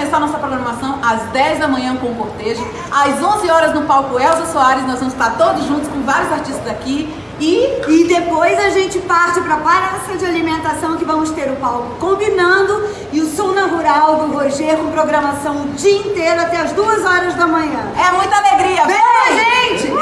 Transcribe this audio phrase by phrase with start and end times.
[0.00, 2.66] começar nossa programação às 10 da manhã com o cortejo.
[2.90, 6.66] Às 11 horas no palco Elza Soares, nós vamos estar todos juntos com vários artistas
[6.68, 7.06] aqui.
[7.38, 11.56] E, e depois a gente parte para a praça de alimentação que vamos ter o
[11.56, 16.56] palco combinando e o som na rural do Roger com programação o dia inteiro até
[16.56, 17.92] as 2 horas da manhã.
[17.98, 18.86] É muita alegria.
[18.86, 19.92] Vem, gente!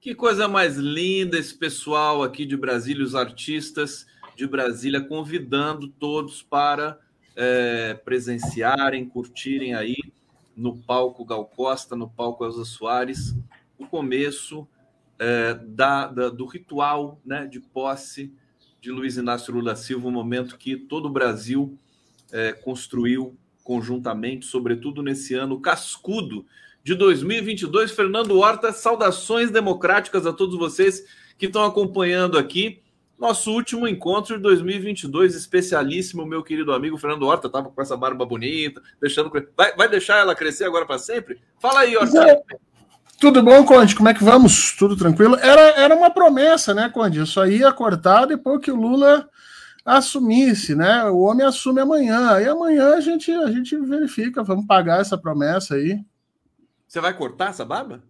[0.00, 4.06] Que coisa mais linda esse pessoal aqui de Brasília, os artistas
[4.36, 6.98] de Brasília, convidando todos para
[7.36, 9.96] é, presenciarem, curtirem aí
[10.56, 13.34] no palco Gal Costa, no palco Elza Soares,
[13.78, 14.68] o começo
[15.18, 18.32] é, da, da, do ritual né, de posse
[18.80, 21.78] de Luiz Inácio Lula Silva, um momento que todo o Brasil
[22.32, 26.46] é, construiu conjuntamente, sobretudo nesse ano cascudo
[26.82, 27.92] de 2022.
[27.92, 31.04] Fernando Horta, saudações democráticas a todos vocês
[31.38, 32.82] que estão acompanhando aqui
[33.20, 38.24] nosso último encontro de 2022, especialíssimo, meu querido amigo Fernando Horta, estava com essa barba
[38.24, 39.30] bonita, deixando.
[39.54, 41.38] Vai, vai deixar ela crescer agora para sempre?
[41.60, 42.42] Fala aí, Horta.
[43.20, 43.94] Tudo bom, Conde?
[43.94, 44.74] Como é que vamos?
[44.74, 45.36] Tudo tranquilo?
[45.36, 47.18] Era, era uma promessa, né, Conde?
[47.18, 49.28] Eu só ia cortar depois que o Lula
[49.84, 51.04] assumisse, né?
[51.04, 52.40] O homem assume amanhã.
[52.40, 56.02] E amanhã a gente, a gente verifica, vamos pagar essa promessa aí.
[56.88, 58.02] Você vai cortar essa barba?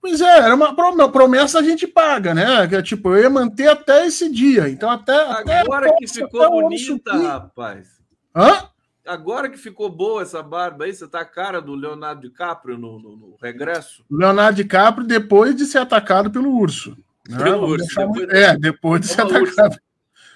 [0.00, 0.74] Pois é, era uma
[1.10, 2.66] promessa a gente paga, né?
[2.66, 4.68] Que, tipo, eu ia manter até esse dia.
[4.68, 5.14] Então, até.
[5.14, 8.00] Agora até que ficou bonita, rapaz.
[8.34, 8.70] Hã?
[9.06, 12.98] Agora que ficou boa essa barba aí, você tá a cara do Leonardo DiCaprio no,
[12.98, 14.04] no, no regresso?
[14.10, 16.96] Leonardo DiCaprio depois de ser atacado pelo urso.
[17.28, 17.42] Né?
[17.42, 17.94] Pelo urso.
[17.94, 18.28] Depois...
[18.30, 19.42] É, depois de é ser atacado.
[19.42, 19.82] Ursa.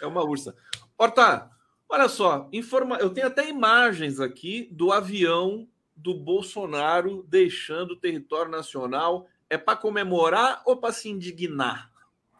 [0.01, 0.55] É uma ursa.
[0.99, 1.49] Horta,
[1.89, 2.97] olha só, informa...
[2.97, 9.77] eu tenho até imagens aqui do avião do Bolsonaro deixando o território nacional é para
[9.77, 11.91] comemorar ou para se indignar?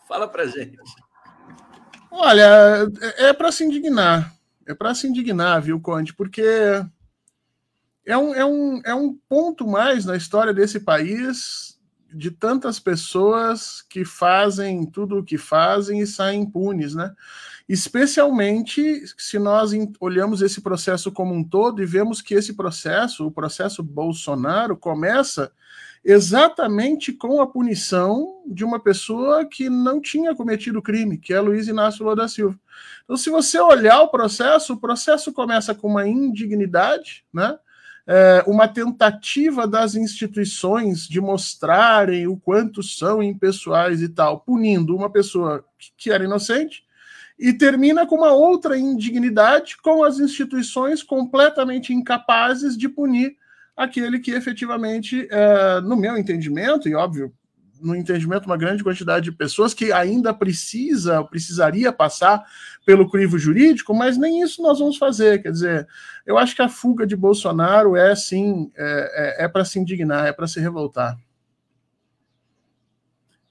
[0.07, 0.79] Fala para gente.
[2.11, 2.89] Olha,
[3.19, 4.33] é, é para se indignar.
[4.67, 6.15] É para se indignar, viu, Conde?
[6.15, 6.43] Porque
[8.07, 11.79] é um, é, um, é um ponto mais na história desse país
[12.13, 17.13] de tantas pessoas que fazem tudo o que fazem e saem impunes, né?
[17.69, 23.33] Especialmente se nós olhamos esse processo como um todo e vemos que esse processo, o
[23.33, 25.51] processo Bolsonaro, começa
[26.05, 31.67] exatamente com a punição de uma pessoa que não tinha cometido crime, que é Luiz
[31.67, 32.59] Inácio Lula da Silva.
[33.05, 37.59] Então, se você olhar o processo, o processo começa com uma indignidade, né?
[38.07, 45.09] É, uma tentativa das instituições de mostrarem o quanto são impessoais e tal, punindo uma
[45.09, 45.65] pessoa
[45.97, 46.85] que era inocente,
[47.39, 53.39] e termina com uma outra indignidade com as instituições completamente incapazes de punir
[53.77, 57.33] aquele que efetivamente, é, no meu entendimento, e óbvio,
[57.81, 62.43] no entendimento uma grande quantidade de pessoas que ainda precisa, precisaria passar
[62.87, 65.43] pelo crivo jurídico, mas nem isso nós vamos fazer.
[65.43, 65.89] Quer dizer,
[66.25, 70.27] eu acho que a fuga de Bolsonaro é sim, é, é, é para se indignar,
[70.27, 71.19] é para se revoltar.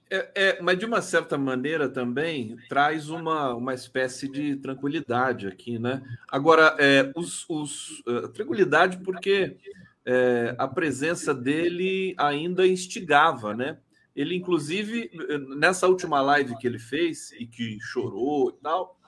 [0.10, 5.80] É, é, mas de uma certa maneira também traz uma, uma espécie de tranquilidade aqui,
[5.80, 6.04] né?
[6.32, 9.58] Agora, é, os, os, uh, tranquilidade porque
[10.06, 13.78] é, a presença dele ainda instigava, né?
[14.16, 15.10] Ele, inclusive,
[15.58, 19.00] nessa última live que ele fez e que chorou e tal,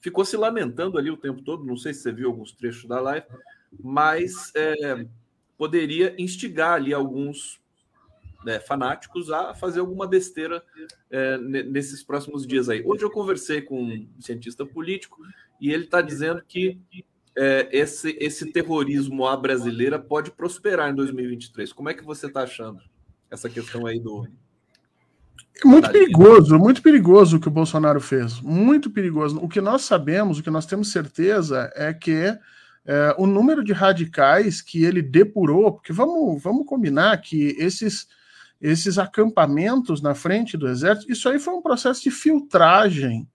[0.00, 1.64] ficou se lamentando ali o tempo todo.
[1.64, 3.26] Não sei se você viu alguns trechos da live,
[3.82, 5.04] mas é,
[5.58, 7.60] poderia instigar ali alguns
[8.44, 10.62] né, fanáticos a fazer alguma besteira
[11.10, 12.82] é, nesses próximos dias aí.
[12.84, 15.18] Hoje eu conversei com um cientista político
[15.60, 16.80] e ele está dizendo que
[17.36, 21.72] é, esse, esse terrorismo à brasileira pode prosperar em 2023.
[21.72, 22.80] Como é que você está achando
[23.30, 24.26] essa questão aí do.
[25.62, 28.40] É muito perigoso, muito perigoso o que o Bolsonaro fez.
[28.40, 29.38] Muito perigoso.
[29.38, 32.38] O que nós sabemos, o que nós temos certeza é que
[32.84, 38.06] é, o número de radicais que ele depurou, porque vamos, vamos combinar que esses
[38.62, 43.28] esses acampamentos na frente do exército, isso aí foi um processo de filtragem.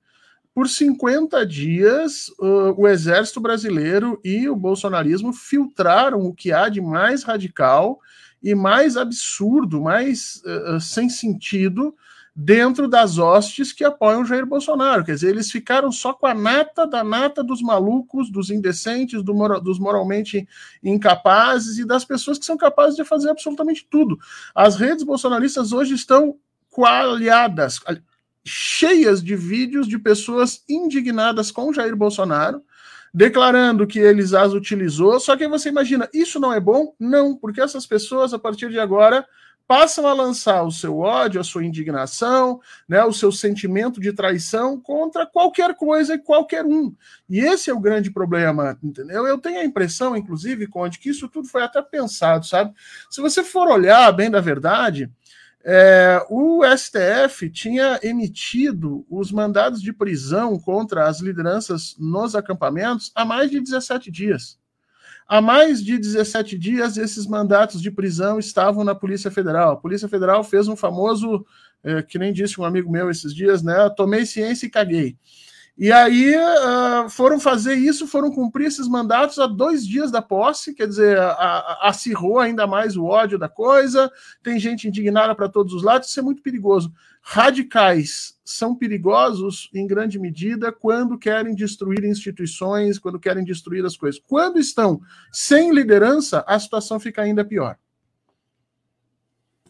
[0.58, 6.82] Por 50 dias, uh, o exército brasileiro e o bolsonarismo filtraram o que há de
[6.82, 8.00] mais radical
[8.42, 11.94] e mais absurdo, mais uh, sem sentido
[12.36, 15.06] dentro das hostes que apoiam Jair Bolsonaro.
[15.06, 19.60] Quer dizer, eles ficaram só com a nata da nata dos malucos, dos indecentes, do
[19.60, 20.48] dos moralmente
[20.84, 24.18] incapazes e das pessoas que são capazes de fazer absolutamente tudo.
[24.56, 26.36] As redes bolsonaristas hoje estão
[26.72, 27.80] coalhadas,
[28.48, 32.64] cheias de vídeos de pessoas indignadas com Jair Bolsonaro,
[33.14, 35.20] declarando que eles as utilizou.
[35.20, 36.94] Só que você imagina, isso não é bom?
[37.00, 39.26] Não, porque essas pessoas, a partir de agora,
[39.68, 44.80] passam a lançar o seu ódio, a sua indignação, né, o seu sentimento de traição
[44.80, 46.96] contra qualquer coisa e qualquer um.
[47.30, 49.28] E esse é o grande problema, entendeu?
[49.28, 52.74] Eu tenho a impressão, inclusive, Conde, que isso tudo foi até pensado, sabe?
[53.10, 55.12] Se você for olhar bem da verdade,
[55.70, 63.26] é, o STF tinha emitido os mandados de prisão contra as lideranças nos acampamentos há
[63.26, 64.58] mais de 17 dias.
[65.28, 69.74] Há mais de 17 dias, esses mandatos de prisão estavam na Polícia Federal.
[69.74, 71.46] A Polícia Federal fez um famoso,
[71.84, 73.90] é, que nem disse um amigo meu esses dias, né?
[73.90, 75.18] Tomei ciência e caguei.
[75.78, 80.74] E aí uh, foram fazer isso, foram cumprir esses mandatos há dois dias da posse,
[80.74, 85.48] quer dizer, a, a, acirrou ainda mais o ódio da coisa, tem gente indignada para
[85.48, 86.92] todos os lados, isso é muito perigoso.
[87.22, 94.20] Radicais são perigosos em grande medida quando querem destruir instituições, quando querem destruir as coisas.
[94.26, 95.00] Quando estão
[95.32, 97.78] sem liderança, a situação fica ainda pior.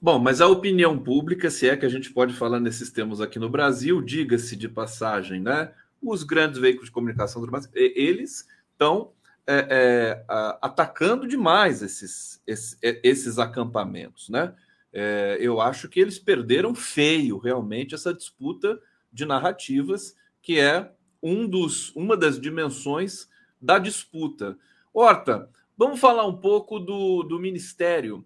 [0.02, 3.40] Bom, mas a opinião pública, se é que a gente pode falar nesses termos aqui
[3.40, 5.72] no Brasil, diga-se de passagem, né?
[6.02, 9.12] Os grandes veículos de comunicação eles estão
[9.46, 10.26] é, é,
[10.62, 14.54] atacando demais esses, esses, é, esses acampamentos, né?
[14.92, 18.80] É, eu acho que eles perderam feio realmente essa disputa
[19.12, 20.92] de narrativas, que é
[21.22, 23.30] um dos, uma das dimensões
[23.62, 24.58] da disputa.
[24.94, 28.26] Horta, vamos falar um pouco do, do ministério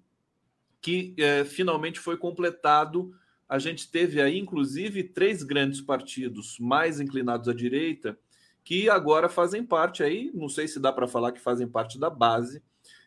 [0.81, 3.13] que é, finalmente foi completado
[3.51, 8.17] a gente teve aí, inclusive, três grandes partidos mais inclinados à direita
[8.63, 12.09] que agora fazem parte aí, não sei se dá para falar que fazem parte da
[12.09, 12.63] base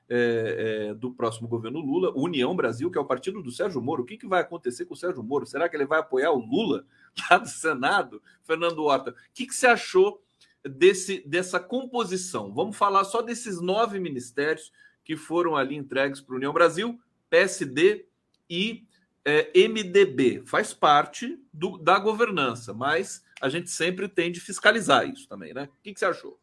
[0.06, 4.02] é, é, do próximo governo Lula, União Brasil, que é o partido do Sérgio Moro.
[4.02, 5.46] O que, que vai acontecer com o Sérgio Moro?
[5.46, 6.84] Será que ele vai apoiar o Lula
[7.30, 8.20] lá do Senado?
[8.42, 10.22] Fernando Horta, o que, que você achou
[10.62, 12.52] desse, dessa composição?
[12.52, 14.70] Vamos falar só desses nove ministérios
[15.02, 18.04] que foram ali entregues para a União Brasil, PSD
[18.50, 18.84] e
[19.24, 25.28] é, MDB, faz parte do, da governança, mas a gente sempre tem de fiscalizar isso
[25.28, 25.64] também, né?
[25.64, 26.38] O que, que você achou?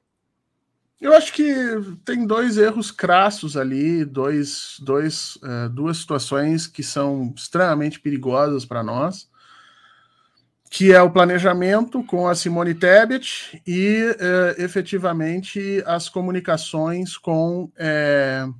[0.99, 1.51] Eu acho que
[2.05, 8.83] tem dois erros crassos ali, dois, dois, uh, duas situações que são extremamente perigosas para
[8.83, 9.27] nós,
[10.69, 18.55] que é o planejamento com a Simone Tebet e uh, efetivamente as comunicações com uh,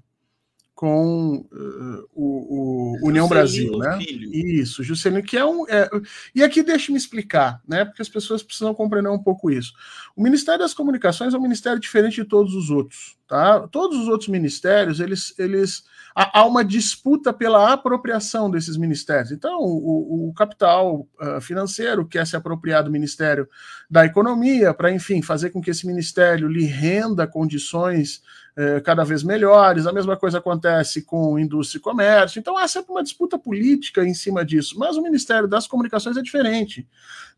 [0.81, 3.99] com uh, o, o União Brasil, né?
[3.99, 4.33] Filho.
[4.33, 5.63] Isso, Juscelino, que é um.
[5.69, 5.87] É,
[6.33, 7.85] e aqui deixe-me explicar, né?
[7.85, 9.73] Porque as pessoas precisam compreender um pouco isso.
[10.15, 13.67] O Ministério das Comunicações é um ministério diferente de todos os outros, tá?
[13.67, 15.83] Todos os outros ministérios, eles, eles
[16.15, 19.31] há uma disputa pela apropriação desses ministérios.
[19.31, 23.47] Então, o, o capital uh, financeiro quer se apropriar do Ministério
[23.89, 28.21] da Economia para, enfim, fazer com que esse ministério lhe renda condições
[28.57, 29.87] uh, cada vez melhores.
[29.87, 32.39] A mesma coisa acontece com indústria e comércio.
[32.39, 34.77] Então, há sempre uma disputa política em cima disso.
[34.77, 36.87] Mas o Ministério das Comunicações é diferente.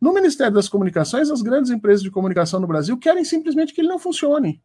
[0.02, 3.88] No Ministério das Comunicações, as grandes empresas de comunicação no Brasil querem simplesmente que ele
[3.88, 4.62] não funcione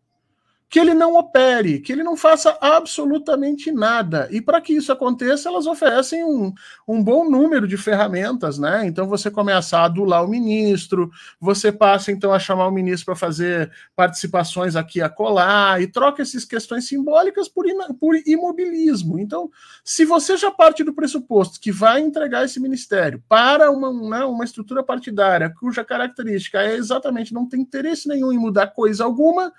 [0.68, 4.28] que ele não opere, que ele não faça absolutamente nada.
[4.30, 6.52] E para que isso aconteça, elas oferecem um,
[6.86, 8.86] um bom número de ferramentas, né?
[8.86, 11.10] Então você começa a adular o ministro,
[11.40, 16.20] você passa então a chamar o ministro para fazer participações aqui a colar e troca
[16.20, 17.64] essas questões simbólicas por,
[17.98, 19.18] por imobilismo.
[19.18, 19.50] Então,
[19.82, 24.44] se você já parte do pressuposto que vai entregar esse ministério para uma, né, uma
[24.44, 29.52] estrutura partidária cuja característica é exatamente não ter interesse nenhum em mudar coisa alguma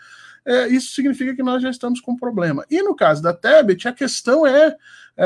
[0.45, 2.65] é, isso significa que nós já estamos com um problema.
[2.69, 4.75] E no caso da Tebet, a questão é,
[5.17, 5.25] é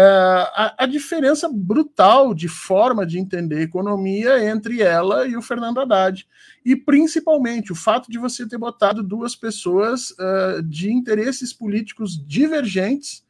[0.54, 6.28] a, a, diferença brutal de forma de entender economia entre ela e o Fernando Haddad.
[6.66, 13.24] E principalmente o fato de você ter botado duas pessoas uh, de interesses políticos divergentes.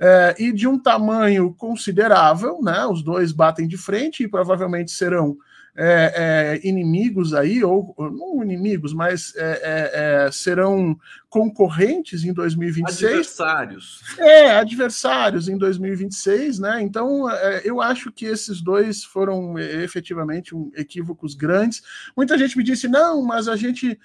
[0.00, 2.86] É, e de um tamanho considerável, né?
[2.86, 5.36] Os dois batem de frente e provavelmente serão
[5.78, 13.04] é, é, inimigos aí, ou não inimigos, mas é, é, é serão concorrentes em 2026.
[13.04, 14.00] Adversários.
[14.18, 16.80] É, adversários em 2026, né?
[16.80, 21.82] Então, é, eu acho que esses dois foram efetivamente um, equívocos grandes.
[22.16, 23.98] Muita gente me disse, não, mas a gente,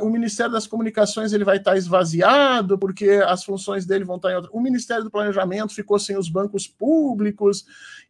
[0.00, 4.36] o Ministério das Comunicações ele vai estar esvaziado, porque as funções dele vão estar em
[4.36, 4.50] outra.
[4.52, 7.64] O Ministério do Planejamento ficou sem os bancos públicos.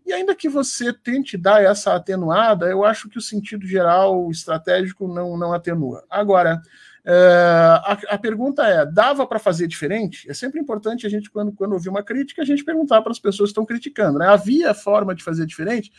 [0.05, 5.07] E ainda que você tente dar essa atenuada, eu acho que o sentido geral estratégico
[5.07, 6.05] não, não atenua.
[6.09, 6.61] Agora, é,
[7.07, 10.29] a, a, pergunta é: dava para fazer diferente?
[10.31, 13.19] É sempre importante a gente, quando, quando ouvir uma crítica, a gente perguntar para as
[13.19, 14.19] pessoas que estão criticando.
[14.19, 14.27] Né?
[14.27, 15.91] Havia forma de fazer diferente?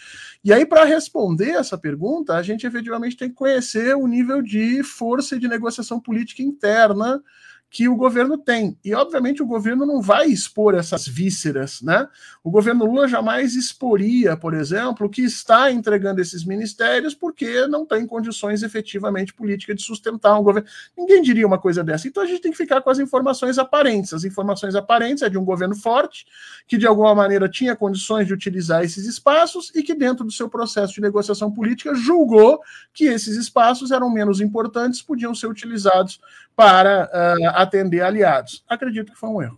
[0.43, 4.83] E aí, para responder essa pergunta, a gente efetivamente tem que conhecer o nível de
[4.83, 7.21] força de negociação política interna
[7.69, 8.77] que o governo tem.
[8.83, 12.07] E, obviamente, o governo não vai expor essas vísceras, né?
[12.43, 18.07] O governo Lula jamais exporia, por exemplo, que está entregando esses ministérios porque não tem
[18.07, 20.67] condições efetivamente políticas de sustentar um governo.
[20.97, 22.07] Ninguém diria uma coisa dessa.
[22.07, 24.13] Então, a gente tem que ficar com as informações aparentes.
[24.13, 26.25] As informações aparentes é de um governo forte,
[26.67, 30.49] que de alguma maneira tinha condições de utilizar esses espaços e que, dentro do seu
[30.49, 32.59] processo de negociação política, julgou
[32.93, 36.19] que esses espaços eram menos importantes, podiam ser utilizados
[36.59, 38.65] para uh, atender aliados.
[38.67, 39.57] Acredito que foi um erro.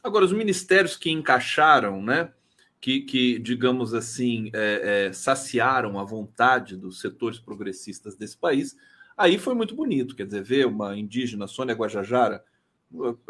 [0.00, 2.30] Agora, os ministérios que encaixaram, né,
[2.80, 8.76] que, que digamos assim, é, é, saciaram a vontade dos setores progressistas desse país,
[9.16, 10.14] aí foi muito bonito.
[10.14, 12.44] Quer dizer, ver uma indígena, Sônia Guajajara,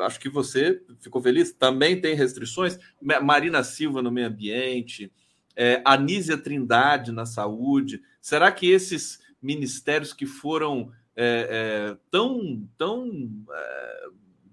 [0.00, 1.52] acho que você ficou feliz.
[1.52, 2.78] Também tem restrições.
[3.00, 5.10] Marina Silva no meio ambiente,
[5.56, 8.02] é, Anísia Trindade na saúde.
[8.20, 13.10] Será que esses ministérios que foram é, é, tão, tão
[13.50, 14.06] é,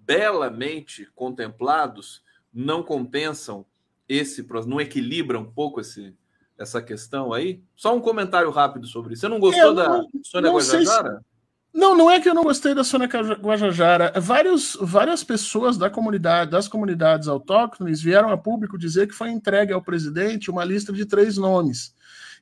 [0.05, 3.65] belamente contemplados não compensam
[4.07, 6.15] esse, não equilibram um pouco esse,
[6.57, 7.61] essa questão aí?
[7.75, 9.21] Só um comentário rápido sobre isso.
[9.21, 11.17] Você não gostou é, da Sônia Guajajara?
[11.17, 11.33] Se...
[11.73, 14.13] Não, não é que eu não gostei da Sônia Guajajara.
[14.19, 19.73] Vários, várias pessoas da comunidade, das comunidades autóctones vieram a público dizer que foi entregue
[19.73, 21.93] ao presidente uma lista de três nomes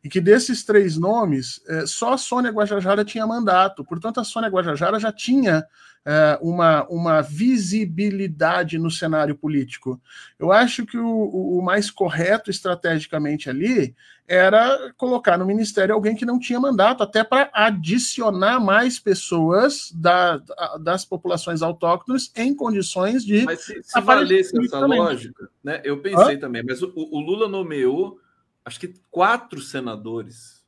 [0.03, 3.84] e que desses três nomes, é, só a Sônia Guajajara tinha mandato.
[3.84, 5.65] Portanto, a Sônia Guajajara já tinha
[6.03, 10.01] é, uma, uma visibilidade no cenário político.
[10.39, 13.96] Eu acho que o, o mais correto estrategicamente ali
[14.27, 20.41] era colocar no ministério alguém que não tinha mandato, até para adicionar mais pessoas da,
[20.81, 23.43] das populações autóctones em condições de.
[23.43, 25.81] Mas se, se valesse essa lógica, né?
[25.84, 26.39] Eu pensei Hã?
[26.39, 28.20] também, mas o, o Lula nomeou
[28.65, 30.61] acho que quatro senadores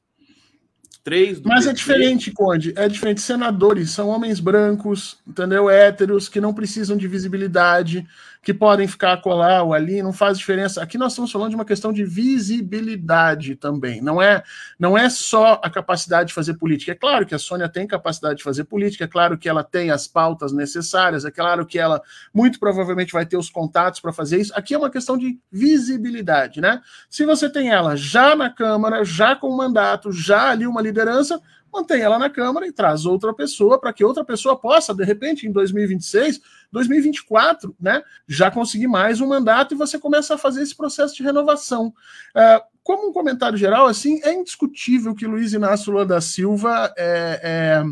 [1.04, 1.70] Três do Mas PT.
[1.70, 2.74] é diferente, Conde.
[2.78, 3.20] É diferente.
[3.20, 5.70] Senadores são homens brancos, entendeu?
[5.70, 8.08] Héteros, que não precisam de visibilidade,
[8.44, 10.84] que podem ficar colar ou ali, não faz diferença.
[10.84, 14.02] Aqui nós estamos falando de uma questão de visibilidade também.
[14.02, 14.44] Não é,
[14.78, 16.92] não é só a capacidade de fazer política.
[16.92, 19.92] É claro que a Sônia tem capacidade de fazer política, é claro que ela tem
[19.92, 22.02] as pautas necessárias, é claro que ela
[22.34, 24.52] muito provavelmente vai ter os contatos para fazer isso.
[24.56, 26.82] Aqui é uma questão de visibilidade, né?
[27.10, 31.40] Se você tem ela já na Câmara, já com mandato, já ali uma liderança,
[31.74, 35.48] mantém ela na Câmara e traz outra pessoa para que outra pessoa possa, de repente,
[35.48, 36.40] em 2026,
[36.72, 41.24] 2024, né, já conseguir mais um mandato e você começa a fazer esse processo de
[41.24, 41.88] renovação.
[41.88, 47.40] Uh, como um comentário geral, assim, é indiscutível que Luiz Inácio Lula da Silva é,
[47.42, 47.84] é,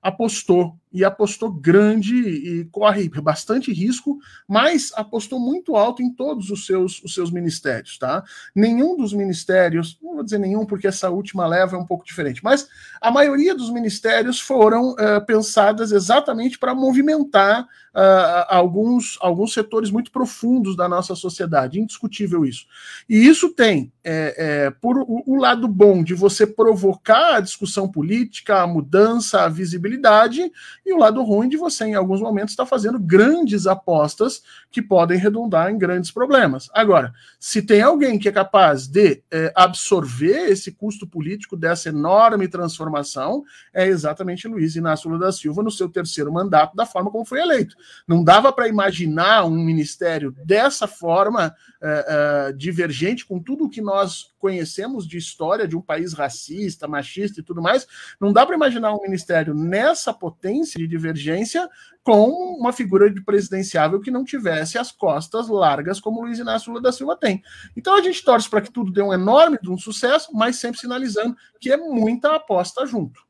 [0.00, 6.66] apostou e apostou grande e corre bastante risco, mas apostou muito alto em todos os
[6.66, 8.22] seus, os seus ministérios, tá?
[8.54, 12.42] Nenhum dos ministérios, não vou dizer nenhum porque essa última leva é um pouco diferente,
[12.42, 12.68] mas
[13.00, 20.10] a maioria dos ministérios foram uh, pensadas exatamente para movimentar uh, alguns, alguns setores muito
[20.10, 22.66] profundos da nossa sociedade, indiscutível isso.
[23.08, 27.88] E isso tem, é, é, por o, o lado bom de você provocar a discussão
[27.88, 30.50] política, a mudança, a visibilidade,
[30.88, 34.80] e o lado ruim de você, em alguns momentos, estar tá fazendo grandes apostas que
[34.80, 36.70] podem redundar em grandes problemas.
[36.72, 42.48] Agora, se tem alguém que é capaz de é, absorver esse custo político dessa enorme
[42.48, 47.24] transformação, é exatamente Luiz Inácio Lula da Silva no seu terceiro mandato, da forma como
[47.24, 47.76] foi eleito.
[48.06, 53.82] Não dava para imaginar um ministério dessa forma, é, é, divergente com tudo o que
[53.82, 57.86] nós conhecemos de história de um país racista, machista e tudo mais.
[58.20, 61.68] Não dá para imaginar um ministério nessa potência de divergência
[62.02, 66.82] com uma figura de presidenciável que não tivesse as costas largas como Luiz Inácio Lula
[66.82, 67.42] da Silva tem.
[67.76, 71.36] Então a gente torce para que tudo dê um enorme um sucesso, mas sempre sinalizando
[71.60, 73.20] que é muita aposta junto.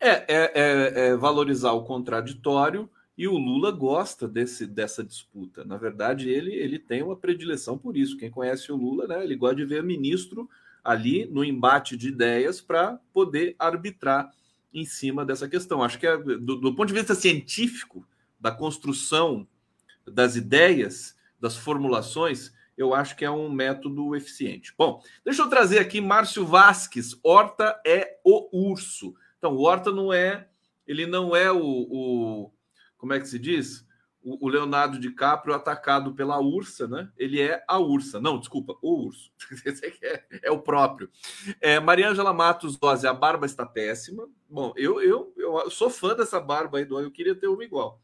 [0.00, 5.64] É, é, é, é valorizar o contraditório e o Lula gosta desse, dessa disputa.
[5.64, 8.16] Na verdade, ele, ele tem uma predileção por isso.
[8.16, 10.48] Quem conhece o Lula, né, ele gosta de ver ministro
[10.82, 14.32] ali no embate de ideias para poder arbitrar
[14.72, 15.82] em cima dessa questão.
[15.82, 18.06] Acho que é, do, do ponto de vista científico,
[18.40, 19.46] da construção
[20.06, 24.74] das ideias, das formulações, eu acho que é um método eficiente.
[24.76, 27.16] Bom, deixa eu trazer aqui Márcio Vasques.
[27.22, 29.14] Horta é o urso.
[29.38, 30.48] Então, Horta não é,
[30.86, 32.52] ele não é o, o
[32.96, 33.86] como é que se diz?
[34.24, 37.08] O, Leonardo DiCaprio atacado pela ursa, né?
[37.16, 38.20] Ele é a ursa.
[38.20, 39.30] Não, desculpa, o urso.
[40.02, 41.10] É, é o próprio.
[41.60, 44.28] É, Mariângela Matos Dose, a barba está péssima.
[44.48, 48.00] Bom, eu, eu, eu sou fã dessa barba aí, eu queria ter uma igual.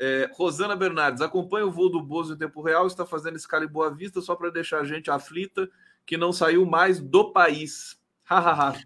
[0.00, 3.68] É, Rosana Bernardes, acompanha o voo do Bozo em tempo real, está fazendo escala em
[3.68, 5.68] Boa Vista só para deixar a gente aflita
[6.06, 7.98] que não saiu mais do país.
[8.24, 8.78] Hahaha.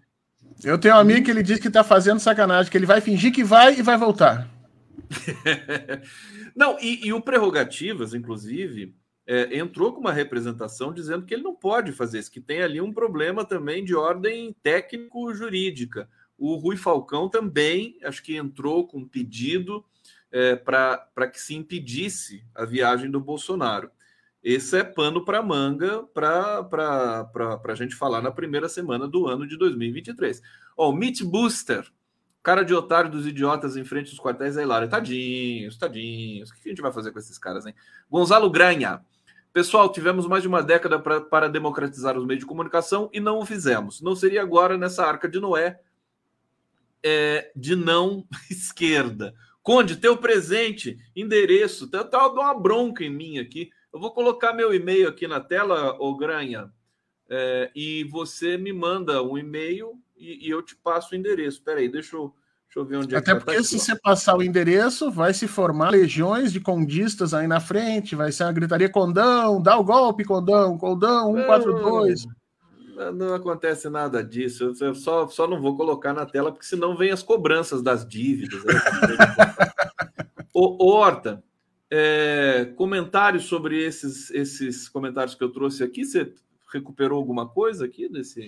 [0.63, 3.31] eu tenho um amigo que ele diz que está fazendo sacanagem, que ele vai fingir
[3.31, 4.52] que vai e vai voltar.
[6.55, 8.95] não, e, e, o Prerrogativas, inclusive,
[9.25, 12.81] é, entrou com uma representação dizendo que ele não pode fazer isso, que tem ali
[12.81, 16.09] um problema também de ordem técnico-jurídica.
[16.37, 19.85] O Rui Falcão também, acho que entrou com um pedido
[20.31, 23.89] é, para que se impedisse a viagem do Bolsonaro.
[24.43, 26.67] Esse é pano para manga para
[27.65, 30.41] a gente falar na primeira semana do ano de 2023.
[30.75, 31.89] Ó, o Meat Booster,
[32.43, 34.89] Cara de otário dos idiotas em frente aos quartéis é hilário.
[34.89, 36.49] Tadinhos, tadinhos.
[36.49, 37.73] O que a gente vai fazer com esses caras, hein?
[38.11, 39.01] Gonzalo Granha.
[39.53, 43.39] Pessoal, tivemos mais de uma década pra, para democratizar os meios de comunicação e não
[43.39, 44.01] o fizemos.
[44.01, 45.79] Não seria agora nessa arca de Noé
[47.01, 49.33] é, de não esquerda.
[49.61, 53.69] Conde, teu presente, endereço, tá, tá uma bronca em mim aqui.
[53.93, 56.69] Eu vou colocar meu e-mail aqui na tela, ô Granha,
[57.29, 61.61] é, e você me manda um e-mail e, e eu te passo o endereço.
[61.61, 62.33] Peraí, deixa eu,
[62.65, 65.11] deixa eu ver onde Até é que Até porque, tá se você passar o endereço,
[65.11, 69.77] vai se formar legiões de condistas aí na frente, vai ser uma gritaria condão, dá
[69.77, 72.25] o golpe, condão, condão, 142.
[72.95, 74.73] Não, não acontece nada disso.
[74.79, 78.63] Eu só, só não vou colocar na tela, porque senão vem as cobranças das dívidas.
[78.63, 78.73] Né?
[80.53, 81.43] Horta,
[81.89, 86.05] é, comentários sobre esses, esses comentários que eu trouxe aqui.
[86.05, 86.33] Você
[86.71, 88.47] recuperou alguma coisa aqui desse?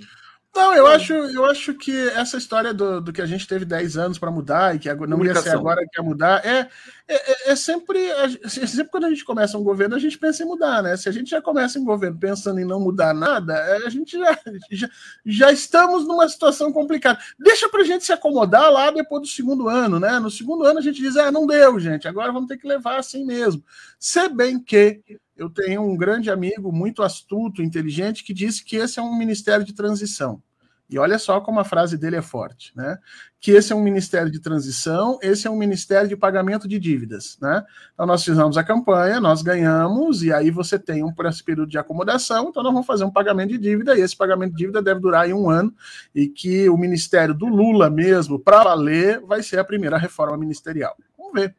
[0.55, 3.97] Não, eu acho, eu acho que essa história do, do que a gente teve 10
[3.97, 6.69] anos para mudar e que não ia ser agora que ia mudar, é,
[7.07, 10.47] é, é sempre, é sempre quando a gente começa um governo, a gente pensa em
[10.47, 10.97] mudar, né?
[10.97, 14.17] Se a gente já começa um governo pensando em não mudar nada, é, a gente
[14.17, 14.39] já,
[14.71, 14.89] já,
[15.25, 17.19] já estamos numa situação complicada.
[17.37, 20.19] Deixa para a gente se acomodar lá depois do segundo ano, né?
[20.19, 22.97] No segundo ano a gente diz, ah, não deu, gente, agora vamos ter que levar
[22.97, 23.63] assim mesmo.
[23.99, 25.01] Se bem que
[25.37, 29.65] eu tenho um grande amigo, muito astuto, inteligente, que disse que esse é um ministério
[29.65, 30.41] de transição.
[30.89, 32.99] E olha só como a frase dele é forte, né?
[33.39, 37.37] Que esse é um ministério de transição, esse é um ministério de pagamento de dívidas,
[37.41, 37.63] né?
[37.93, 41.13] Então nós fizemos a campanha, nós ganhamos, e aí você tem um
[41.45, 44.57] período de acomodação, então nós vamos fazer um pagamento de dívida, e esse pagamento de
[44.57, 45.73] dívida deve durar aí um ano,
[46.13, 50.95] e que o ministério do Lula mesmo, para valer, vai ser a primeira reforma ministerial.
[51.17, 51.55] Vamos ver.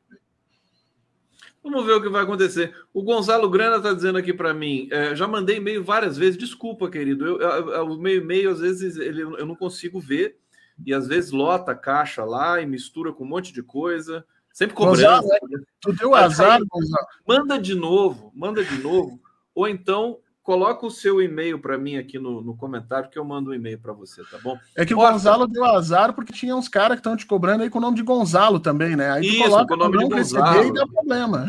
[1.67, 2.73] Vamos ver o que vai acontecer.
[2.95, 4.89] O Gonzalo Grana está dizendo aqui para mim.
[4.93, 6.39] É, já mandei e-mail várias vezes.
[6.39, 7.27] Desculpa, querido.
[7.27, 10.39] Eu, eu, eu, o meu e-mail, às vezes, ele, eu não consigo ver.
[10.85, 14.25] E às vezes lota a caixa lá e mistura com um monte de coisa.
[14.53, 14.77] Sempre.
[14.77, 15.39] Gonzalo, é,
[15.81, 17.07] tu deu azar, Gonzalo.
[17.27, 19.21] Manda de novo, manda de novo.
[19.53, 23.51] Ou então coloca o seu e-mail para mim aqui no, no, comentário que eu mando
[23.51, 24.57] um e-mail para você, tá bom?
[24.77, 27.69] É que o Gonzalo deu azar porque tinha uns caras que estão te cobrando aí
[27.69, 29.11] com o nome de Gonzalo também, né?
[29.11, 30.65] Aí Isso, coloca com o nome de Gonzalo.
[30.65, 31.47] e dá problema.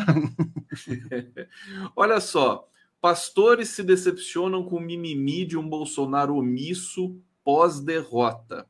[1.96, 2.68] Olha só,
[3.00, 8.66] pastores se decepcionam com o mimimi de um Bolsonaro omisso pós-derrota.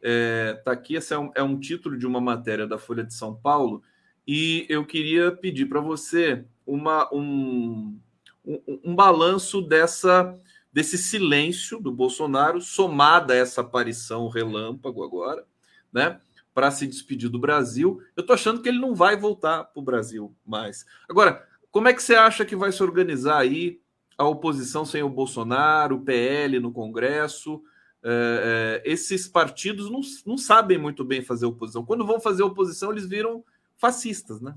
[0.00, 3.12] É, tá aqui, esse é um, é um título de uma matéria da Folha de
[3.12, 3.82] São Paulo
[4.26, 7.98] e eu queria pedir para você uma, um,
[8.84, 10.36] um, balanço dessa
[10.72, 15.44] desse silêncio do Bolsonaro, somada a essa aparição relâmpago agora,
[15.92, 16.20] né?
[16.54, 18.00] Para se despedir do Brasil.
[18.16, 20.86] Eu tô achando que ele não vai voltar para o Brasil mais.
[21.08, 23.80] Agora, como é que você acha que vai se organizar aí
[24.16, 27.60] a oposição sem o Bolsonaro, o PL no Congresso?
[28.02, 31.84] É, é, esses partidos não, não sabem muito bem fazer oposição.
[31.84, 33.44] Quando vão fazer oposição, eles viram
[33.76, 34.54] fascistas, né?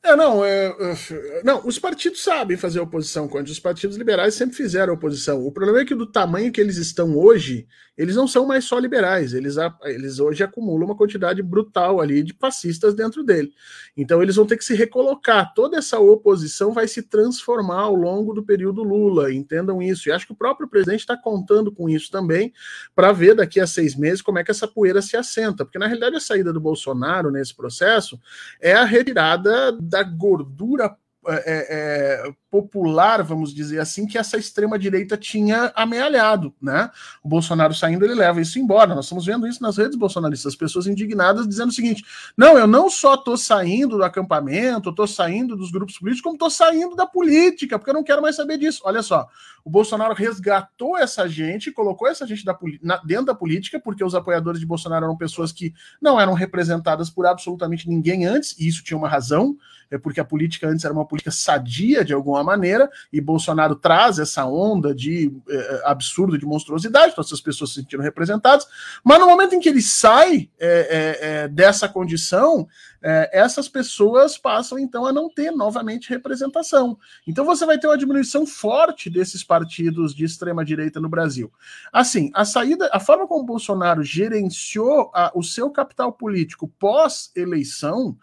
[0.00, 4.56] É, não, é, é, não, os partidos sabem fazer oposição contra os partidos liberais sempre
[4.56, 5.44] fizeram oposição.
[5.44, 8.78] O problema é que do tamanho que eles estão hoje, eles não são mais só
[8.78, 9.56] liberais, eles,
[9.86, 13.52] eles hoje acumulam uma quantidade brutal ali de fascistas dentro dele.
[13.96, 15.52] Então eles vão ter que se recolocar.
[15.52, 20.08] Toda essa oposição vai se transformar ao longo do período Lula, entendam isso.
[20.08, 22.52] E acho que o próprio presidente está contando com isso também,
[22.94, 25.64] para ver daqui a seis meses como é que essa poeira se assenta.
[25.64, 28.18] Porque na realidade a saída do Bolsonaro nesse processo
[28.60, 30.96] é a retirada da gordura
[31.26, 36.90] é, é, popular, vamos dizer assim, que essa extrema-direita tinha amealhado, né?
[37.22, 38.94] O Bolsonaro saindo, ele leva isso embora.
[38.94, 42.04] Nós estamos vendo isso nas redes bolsonaristas, pessoas indignadas dizendo o seguinte:
[42.36, 46.50] não, eu não só estou saindo do acampamento, estou saindo dos grupos políticos, como estou
[46.50, 48.80] saindo da política, porque eu não quero mais saber disso.
[48.84, 49.28] Olha só,
[49.64, 54.14] o Bolsonaro resgatou essa gente, colocou essa gente da, na, dentro da política, porque os
[54.14, 58.82] apoiadores de Bolsonaro eram pessoas que não eram representadas por absolutamente ninguém antes, e isso
[58.82, 59.56] tinha uma razão,
[59.90, 64.18] é porque a política antes era uma política sadia de alguma maneira, e Bolsonaro traz
[64.18, 68.66] essa onda de é, absurdo, de monstruosidade, então essas pessoas se sentiram representadas,
[69.04, 72.66] mas no momento em que ele sai é, é, dessa condição,
[73.00, 76.98] essas pessoas passam então a não ter novamente representação.
[77.24, 81.52] Então você vai ter uma diminuição forte desses partidos de extrema direita no Brasil.
[81.92, 88.18] Assim, a saída, a forma como Bolsonaro gerenciou a, o seu capital político pós eleição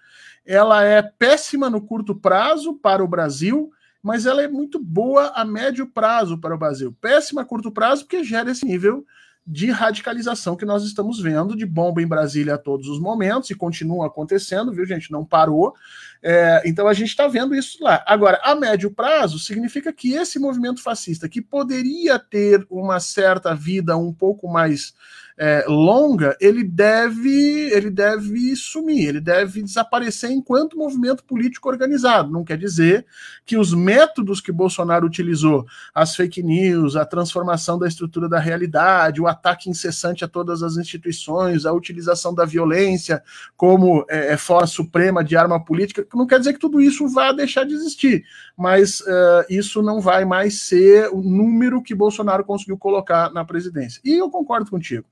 [0.46, 5.44] ela é péssima no curto prazo para o Brasil, mas ela é muito boa a
[5.44, 6.96] médio prazo para o Brasil.
[7.02, 9.06] Péssima a curto prazo porque gera esse nível
[9.48, 13.56] de radicalização que nós estamos vendo, de bomba em Brasília a todos os momentos, e
[13.56, 15.12] continua acontecendo, viu, gente?
[15.12, 15.76] Não parou.
[16.22, 18.04] É, então a gente está vendo isso lá.
[18.08, 23.96] Agora, a médio prazo, significa que esse movimento fascista, que poderia ter uma certa vida
[23.96, 24.96] um pouco mais
[25.38, 32.32] é, longa, ele deve, ele deve sumir, ele deve desaparecer enquanto movimento político organizado.
[32.32, 33.06] Não quer dizer
[33.46, 39.22] que os métodos que Bolsonaro utilizou, as fake news, a transformação da estrutura da realidade,
[39.22, 43.22] o ataque incessante a todas as instituições, a utilização da violência
[43.58, 47.32] como é, é força suprema de arma política, não quer dizer que tudo isso vá
[47.32, 48.26] deixar de existir,
[48.58, 54.02] mas uh, isso não vai mais ser o número que Bolsonaro conseguiu colocar na presidência.
[54.04, 55.06] E eu concordo contigo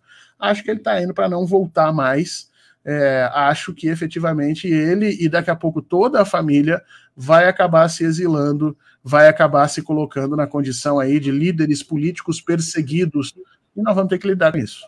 [0.44, 2.52] acho que ele está indo para não voltar mais.
[2.86, 6.82] É, acho que efetivamente ele e daqui a pouco toda a família
[7.16, 13.34] vai acabar se exilando, vai acabar se colocando na condição aí de líderes políticos perseguidos
[13.74, 14.86] e nós vamos ter que lidar com isso.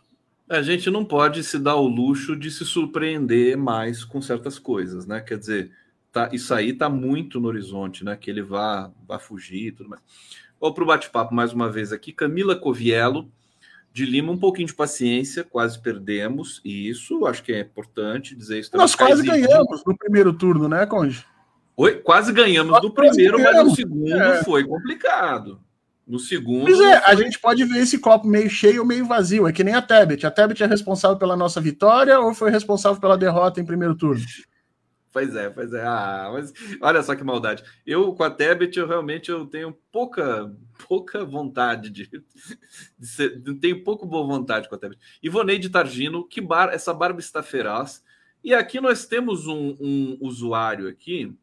[0.50, 5.08] A gente não pode se dar o luxo de se surpreender mais com certas coisas,
[5.08, 5.22] né?
[5.22, 5.72] Quer dizer,
[6.12, 8.16] tá, isso aí está muito no horizonte, né?
[8.16, 10.02] Que ele vá, vá fugir e tudo mais.
[10.60, 12.12] Vou para o bate-papo mais uma vez aqui.
[12.12, 13.32] Camila Coviello
[13.96, 18.60] de Lima um pouquinho de paciência, quase perdemos, e isso acho que é importante dizer
[18.60, 18.70] isso.
[18.76, 21.26] Nós quase ganhamos no primeiro turno, né, Conde?
[21.78, 22.02] Oi?
[22.02, 23.56] Quase ganhamos Nós no primeiro, ganhamos.
[23.56, 24.44] mas no segundo é.
[24.44, 25.62] foi complicado.
[26.06, 26.66] No segundo.
[26.66, 29.48] Pois é, a gente pode ver esse copo meio cheio ou meio vazio.
[29.48, 30.28] É que nem a Tebet.
[30.28, 34.22] A Tebet é responsável pela nossa vitória ou foi responsável pela derrota em primeiro turno?
[35.16, 35.82] Pois é, pois é.
[35.82, 36.52] Ah, mas
[36.82, 37.64] olha só que maldade.
[37.86, 40.54] Eu com a Tebet, eu realmente eu tenho pouca
[40.90, 42.06] pouca vontade de,
[43.00, 45.00] de ser, tenho pouco boa vontade com a Tebet.
[45.24, 48.04] Ivoneide Targino, que bar, essa barba está feroz.
[48.44, 51.34] E aqui nós temos um, um usuário aqui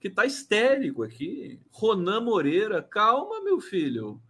[0.00, 1.60] que está histérico aqui.
[1.70, 4.20] Ronan Moreira, calma, meu filho.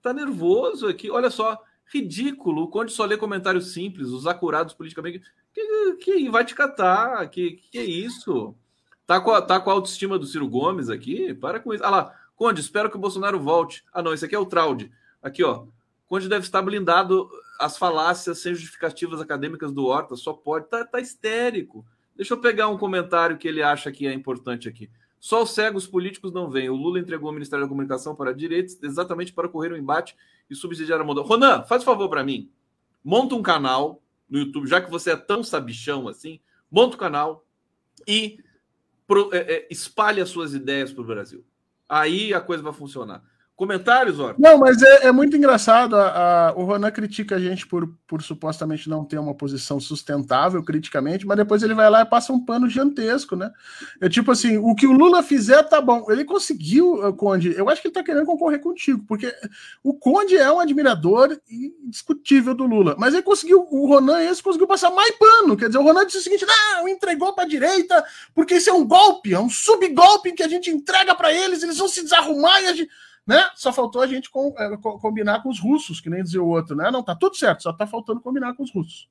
[0.00, 1.10] Tá nervoso aqui.
[1.10, 1.60] Olha só,
[1.92, 2.62] ridículo.
[2.62, 5.22] O Conde só lê comentários simples, os acurados politicamente.
[5.58, 7.28] Que, que vai te catar?
[7.28, 8.54] Que, que é isso?
[9.06, 11.32] Tá com, a, tá com a autoestima do Ciro Gomes aqui?
[11.34, 11.84] Para com isso.
[11.84, 13.84] Ah lá, Conde, espero que o Bolsonaro volte.
[13.92, 14.92] Ah, não, esse aqui é o Traude.
[15.20, 15.64] Aqui, ó.
[16.06, 20.68] Conde deve estar blindado as falácias sem justificativas acadêmicas do Horta, só pode.
[20.68, 21.84] Tá, tá histérico.
[22.14, 24.88] Deixa eu pegar um comentário que ele acha que é importante aqui.
[25.18, 26.70] Só os cegos políticos não veem.
[26.70, 29.78] O Lula entregou o Ministério da Comunicação para a direita exatamente para correr o um
[29.78, 30.16] embate
[30.48, 31.26] e subsidiar a mudança.
[31.26, 32.48] Ronan, faz favor para mim.
[33.04, 37.46] Monta um canal no YouTube, já que você é tão sabichão assim, monta o canal
[38.06, 38.38] e
[39.06, 41.44] pro, é, é, espalhe as suas ideias para o Brasil.
[41.88, 43.22] Aí a coisa vai funcionar.
[43.58, 44.40] Comentários, Orton?
[44.40, 45.96] Não, mas é, é muito engraçado.
[45.96, 50.62] A, a, o Ronan critica a gente por, por supostamente não ter uma posição sustentável
[50.62, 53.50] criticamente, mas depois ele vai lá e passa um pano gigantesco, né?
[54.00, 56.06] É tipo assim: o que o Lula fizer tá bom.
[56.08, 57.52] Ele conseguiu, uh, Conde.
[57.52, 59.34] Eu acho que ele tá querendo concorrer contigo, porque
[59.82, 64.68] o Conde é um admirador indiscutível do Lula, mas ele conseguiu, o Ronan esse conseguiu
[64.68, 65.56] passar mais pano.
[65.56, 68.72] Quer dizer, o Ronan disse o seguinte: não, entregou para a direita, porque isso é
[68.72, 72.62] um golpe, é um subgolpe que a gente entrega para eles, eles vão se desarrumar
[72.62, 72.88] e a gente
[73.28, 73.44] né?
[73.54, 76.74] Só faltou a gente com, é, combinar com os russos, que nem dizia o outro,
[76.74, 76.90] né?
[76.90, 79.06] Não, tá tudo certo, só tá faltando combinar com os russos.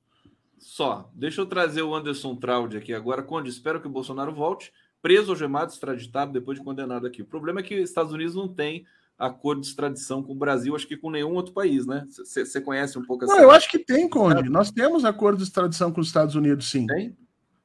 [0.58, 1.08] Só.
[1.14, 3.22] Deixa eu trazer o Anderson Traud aqui agora.
[3.22, 7.22] Conde, espero que o Bolsonaro volte preso, algemado, extraditado, depois de condenado aqui.
[7.22, 8.84] O problema é que os Estados Unidos não tem
[9.16, 12.04] acordo de extradição com o Brasil, acho que com nenhum outro país, né?
[12.08, 13.34] Você conhece um pouco essa.
[13.34, 14.48] Não, eu acho que tem, Conde.
[14.48, 16.86] Nós temos acordo de extradição com os Estados Unidos, sim.
[16.86, 17.16] Tem?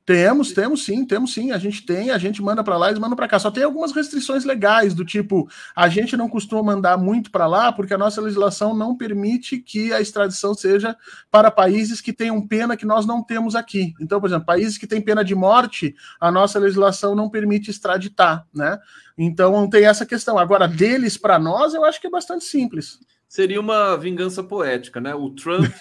[0.06, 1.52] Temos, temos sim, temos sim.
[1.52, 3.40] A gente tem, a gente manda para lá e manda para cá.
[3.40, 7.72] Só tem algumas restrições legais, do tipo, a gente não costuma mandar muito para lá
[7.72, 10.96] porque a nossa legislação não permite que a extradição seja
[11.32, 13.94] para países que tenham pena que nós não temos aqui.
[14.00, 18.46] Então, por exemplo, países que têm pena de morte, a nossa legislação não permite extraditar,
[18.54, 18.78] né?
[19.18, 20.38] Então tem essa questão.
[20.38, 23.00] Agora, deles para nós, eu acho que é bastante simples.
[23.28, 25.16] Seria uma vingança poética, né?
[25.16, 25.72] O Trump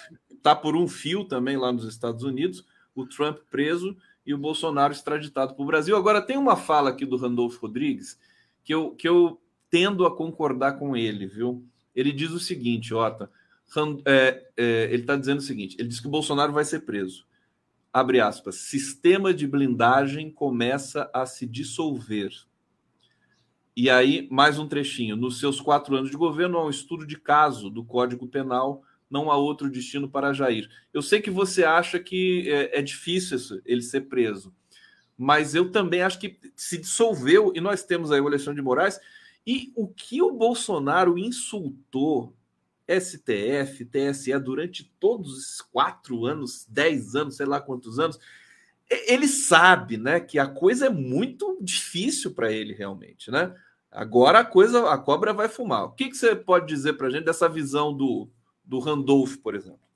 [0.42, 4.92] tá por um fio também lá nos Estados Unidos, o Trump preso e o Bolsonaro
[4.92, 5.96] extraditado para o Brasil.
[5.96, 8.18] Agora, tem uma fala aqui do Randolfo Rodrigues
[8.64, 11.64] que eu, que eu tendo a concordar com ele, viu?
[11.94, 13.30] Ele diz o seguinte, Ota,
[14.06, 17.26] é, é, ele está dizendo o seguinte, ele diz que o Bolsonaro vai ser preso.
[17.92, 22.32] Abre aspas, sistema de blindagem começa a se dissolver.
[23.74, 25.16] E aí, mais um trechinho.
[25.16, 29.30] Nos seus quatro anos de governo, há um estudo de caso do Código Penal não
[29.30, 30.68] há outro destino para Jair.
[30.92, 34.52] Eu sei que você acha que é, é difícil isso, ele ser preso,
[35.16, 38.98] mas eu também acho que se dissolveu, e nós temos aí o Alexandre de Moraes,
[39.46, 42.34] e o que o Bolsonaro insultou
[42.88, 48.18] STF, TSE durante todos esses quatro anos, dez anos, sei lá quantos anos,
[48.88, 53.54] ele sabe, né, que a coisa é muito difícil para ele realmente, né?
[53.90, 55.84] Agora a coisa, a cobra vai fumar.
[55.84, 58.28] O que, que você pode dizer para gente dessa visão do
[58.64, 59.91] do Randolph, por exemplo?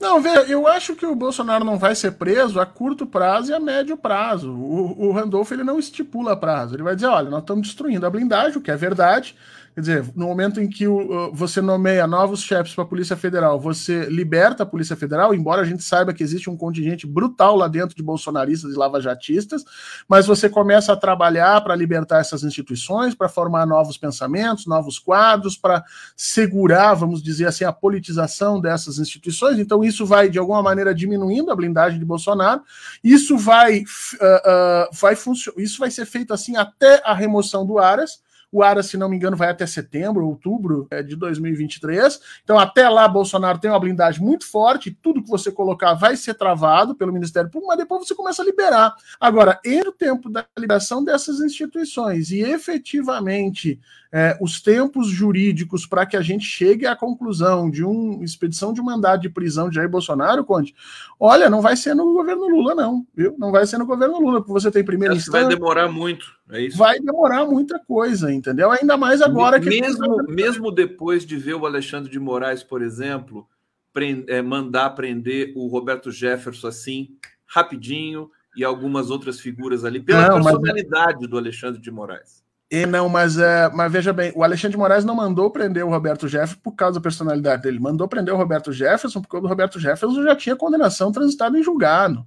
[0.00, 3.54] Não, veja, eu acho que o Bolsonaro não vai ser preso a curto prazo e
[3.54, 4.50] a médio prazo.
[4.50, 6.74] O, o Randolph ele não estipula prazo.
[6.74, 9.36] Ele vai dizer: olha, nós estamos destruindo a blindagem, o que é verdade.
[9.74, 13.60] Quer dizer, no momento em que o, você nomeia novos chefes para a Polícia Federal,
[13.60, 17.68] você liberta a Polícia Federal, embora a gente saiba que existe um contingente brutal lá
[17.68, 19.64] dentro de bolsonaristas e lavajatistas,
[20.08, 25.56] mas você começa a trabalhar para libertar essas instituições, para formar novos pensamentos, novos quadros,
[25.56, 25.84] para
[26.16, 29.58] segurar, vamos dizer assim, a politização dessas instituições.
[29.58, 32.62] Então, isso vai, de alguma maneira, diminuindo a blindagem de Bolsonaro.
[33.04, 35.14] Isso vai, uh, uh, vai
[35.58, 38.22] isso vai ser feito assim até a remoção do Aras
[38.52, 42.20] o ARA, se não me engano, vai até setembro, outubro é, de 2023.
[42.42, 44.90] Então, até lá, Bolsonaro tem uma blindagem muito forte.
[44.90, 48.44] Tudo que você colocar vai ser travado pelo Ministério Público, mas depois você começa a
[48.44, 48.94] liberar.
[49.20, 53.78] Agora, entre o tempo da liberação dessas instituições e efetivamente
[54.12, 58.80] é, os tempos jurídicos para que a gente chegue à conclusão de uma expedição de
[58.80, 60.74] um mandado de prisão de Jair Bolsonaro, Conde,
[61.18, 63.36] olha, não vai ser no governo Lula, não, viu?
[63.38, 65.42] Não vai ser no governo Lula, porque você tem primeiro instância.
[65.42, 66.76] Vai demorar muito, é isso.
[66.76, 68.70] Vai demorar muita coisa, entendeu?
[68.72, 69.68] Ainda mais agora que.
[69.68, 73.46] Mesmo, mesmo depois de ver o Alexandre de Moraes, por exemplo,
[73.92, 77.10] prend, é, mandar prender o Roberto Jefferson assim,
[77.46, 81.30] rapidinho, e algumas outras figuras ali, pela não, personalidade mas...
[81.30, 82.39] do Alexandre de Moraes.
[82.70, 85.90] E não, mas, é, mas veja bem, o Alexandre de Moraes não mandou prender o
[85.90, 89.80] Roberto Jefferson por causa da personalidade dele, mandou prender o Roberto Jefferson porque o Roberto
[89.80, 92.24] Jefferson já tinha condenação transitada em julgado.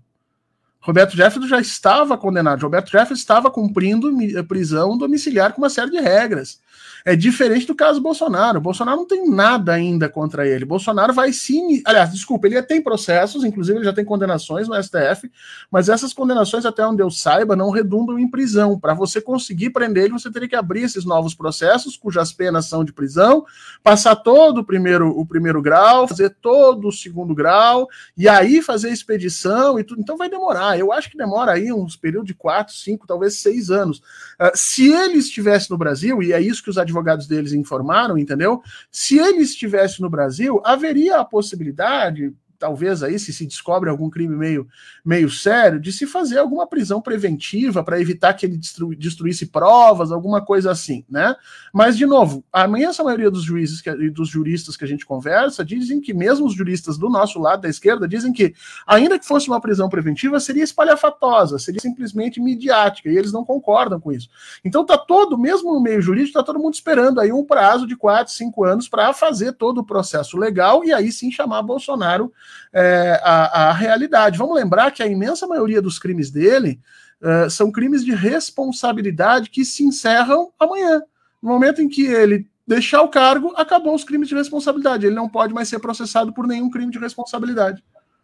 [0.81, 2.61] Roberto Jefferson já estava condenado.
[2.61, 4.11] Roberto Jefferson estava cumprindo
[4.45, 6.59] prisão domiciliar com uma série de regras.
[7.05, 8.61] É diferente do caso Bolsonaro.
[8.61, 10.63] Bolsonaro não tem nada ainda contra ele.
[10.63, 11.81] Bolsonaro vai sim.
[11.85, 15.29] Aliás, desculpa, ele tem processos, inclusive ele já tem condenações no STF,
[15.69, 18.79] mas essas condenações, até onde eu saiba, não redundam em prisão.
[18.79, 22.85] Para você conseguir prender ele, você teria que abrir esses novos processos, cujas penas são
[22.85, 23.45] de prisão,
[23.83, 28.91] passar todo o primeiro, o primeiro grau, fazer todo o segundo grau, e aí fazer
[28.91, 29.99] expedição e tudo.
[29.99, 30.79] Então vai demorar.
[30.79, 33.97] Eu acho que demora aí uns períodos de quatro, cinco, talvez seis anos.
[34.39, 38.17] Uh, se ele estivesse no Brasil, e é isso que os advogados advogados deles informaram,
[38.17, 38.61] entendeu?
[38.91, 44.33] Se ele estivesse no Brasil, haveria a possibilidade, talvez aí, se se descobre algum crime
[44.37, 44.65] meio,
[45.03, 50.13] meio sério, de se fazer alguma prisão preventiva para evitar que ele destru, destruísse provas,
[50.13, 51.35] alguma coisa assim, né?
[51.73, 55.65] Mas, de novo, a imensa maioria dos juízes e dos juristas que a gente conversa
[55.65, 58.55] dizem que, mesmo os juristas do nosso lado, da esquerda, dizem que,
[58.87, 63.99] ainda que fosse uma prisão preventiva, seria espalhafatosa, seria simplesmente midiática, e eles não concordam
[63.99, 64.29] com isso.
[64.63, 67.97] Então, tá todo, mesmo no meio jurídico, tá todo mundo esperando aí um prazo de
[67.97, 72.31] quatro, cinco anos para fazer todo o processo legal e aí sim chamar Bolsonaro
[72.73, 74.37] é, à, à realidade.
[74.37, 76.79] Vamos lembrar que a imensa maioria dos crimes dele
[77.21, 81.01] uh, são crimes de responsabilidade que se encerram amanhã.
[81.41, 85.05] No momento em que ele deixar o cargo, acabou os crimes de responsabilidade.
[85.05, 87.83] Ele não pode mais ser processado por nenhum crime de responsabilidade.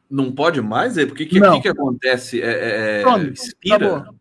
[0.09, 0.97] Não pode mais?
[0.97, 1.05] É?
[1.05, 2.41] Porque o que, que, que, acontece?
[2.41, 3.75] É, é, Pronto, expira?
[3.75, 4.19] Acabou.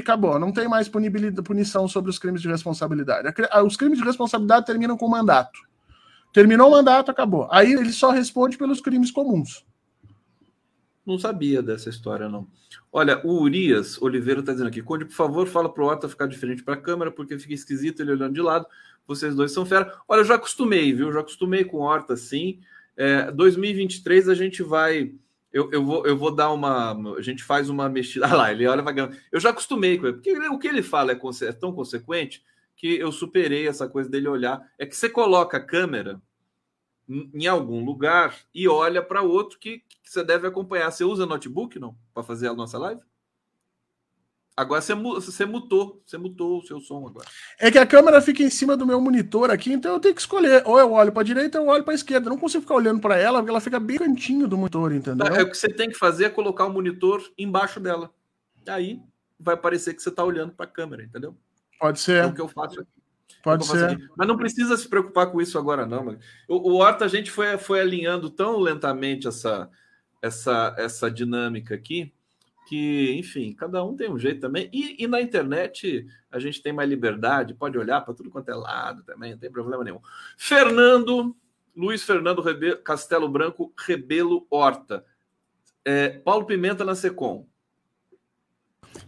[0.00, 3.32] Acabou, não tem mais punição sobre os crimes de responsabilidade.
[3.64, 5.60] Os crimes de responsabilidade terminam com mandato.
[6.32, 7.48] Terminou o mandato, acabou.
[7.50, 9.64] Aí ele só responde pelos crimes comuns.
[11.04, 12.46] Não sabia dessa história, não.
[12.92, 16.62] Olha, o Urias Oliveira está dizendo aqui: Conde, por favor, fala pro Horta ficar diferente
[16.62, 18.66] para a câmera, porque fica esquisito ele olhando de lado.
[19.06, 19.92] Vocês dois são fera.
[20.06, 21.12] Olha, eu já acostumei, viu?
[21.12, 22.60] Já acostumei com Horta, sim.
[22.96, 25.12] É, 2023 a gente vai.
[25.52, 26.92] Eu, eu, vou, eu vou dar uma.
[27.16, 28.26] A gente faz uma mexida.
[28.30, 29.16] Ah lá, ele olha vagando.
[29.32, 32.44] Eu já acostumei com ele, porque o que ele fala é, é tão consequente
[32.80, 34.66] que eu superei essa coisa dele olhar.
[34.78, 36.18] É que você coloca a câmera
[37.06, 40.90] em algum lugar e olha para outro que, que, você deve acompanhar.
[40.90, 43.02] Você usa notebook não para fazer a nossa live?
[44.56, 47.26] Agora você, você mutou, você mutou o seu som agora.
[47.58, 50.20] É que a câmera fica em cima do meu monitor aqui, então eu tenho que
[50.22, 50.62] escolher.
[50.64, 52.28] Ou eu olho para a direita ou eu olho para a esquerda.
[52.28, 55.26] Eu não consigo ficar olhando para ela, porque ela fica bem cantinho do monitor, entendeu?
[55.26, 58.10] É, o que você tem que fazer é colocar o monitor embaixo dela.
[58.66, 59.02] Aí
[59.38, 61.36] vai parecer que você está olhando para a câmera, entendeu?
[61.80, 62.24] Pode ser.
[62.24, 62.90] É o que eu faço aqui.
[63.42, 63.90] Pode ser.
[63.90, 64.08] Aqui.
[64.14, 66.04] Mas não precisa se preocupar com isso agora, não.
[66.04, 66.18] Mano.
[66.46, 69.70] O, o Horta, a gente foi, foi alinhando tão lentamente essa,
[70.20, 72.12] essa, essa dinâmica aqui,
[72.68, 74.68] que, enfim, cada um tem um jeito também.
[74.72, 78.54] E, e na internet a gente tem mais liberdade, pode olhar para tudo quanto é
[78.54, 80.00] lado também, não tem problema nenhum.
[80.36, 81.34] Fernando,
[81.74, 85.04] Luiz Fernando Rebe, Castelo Branco, Rebelo Horta.
[85.82, 87.48] É, Paulo Pimenta na Secom.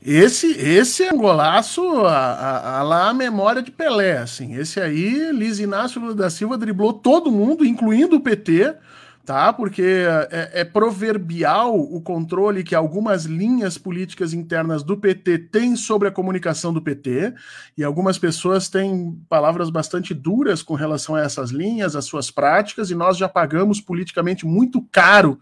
[0.05, 4.57] Esse, esse é um golaço a, a, a, lá a memória de Pelé, assim.
[4.57, 8.75] Esse aí, Luiz Inácio Lula da Silva driblou todo mundo, incluindo o PT,
[9.25, 9.53] tá?
[9.53, 16.09] Porque é, é, proverbial o controle que algumas linhas políticas internas do PT têm sobre
[16.09, 17.33] a comunicação do PT,
[17.79, 22.91] e algumas pessoas têm palavras bastante duras com relação a essas linhas, as suas práticas,
[22.91, 25.38] e nós já pagamos politicamente muito caro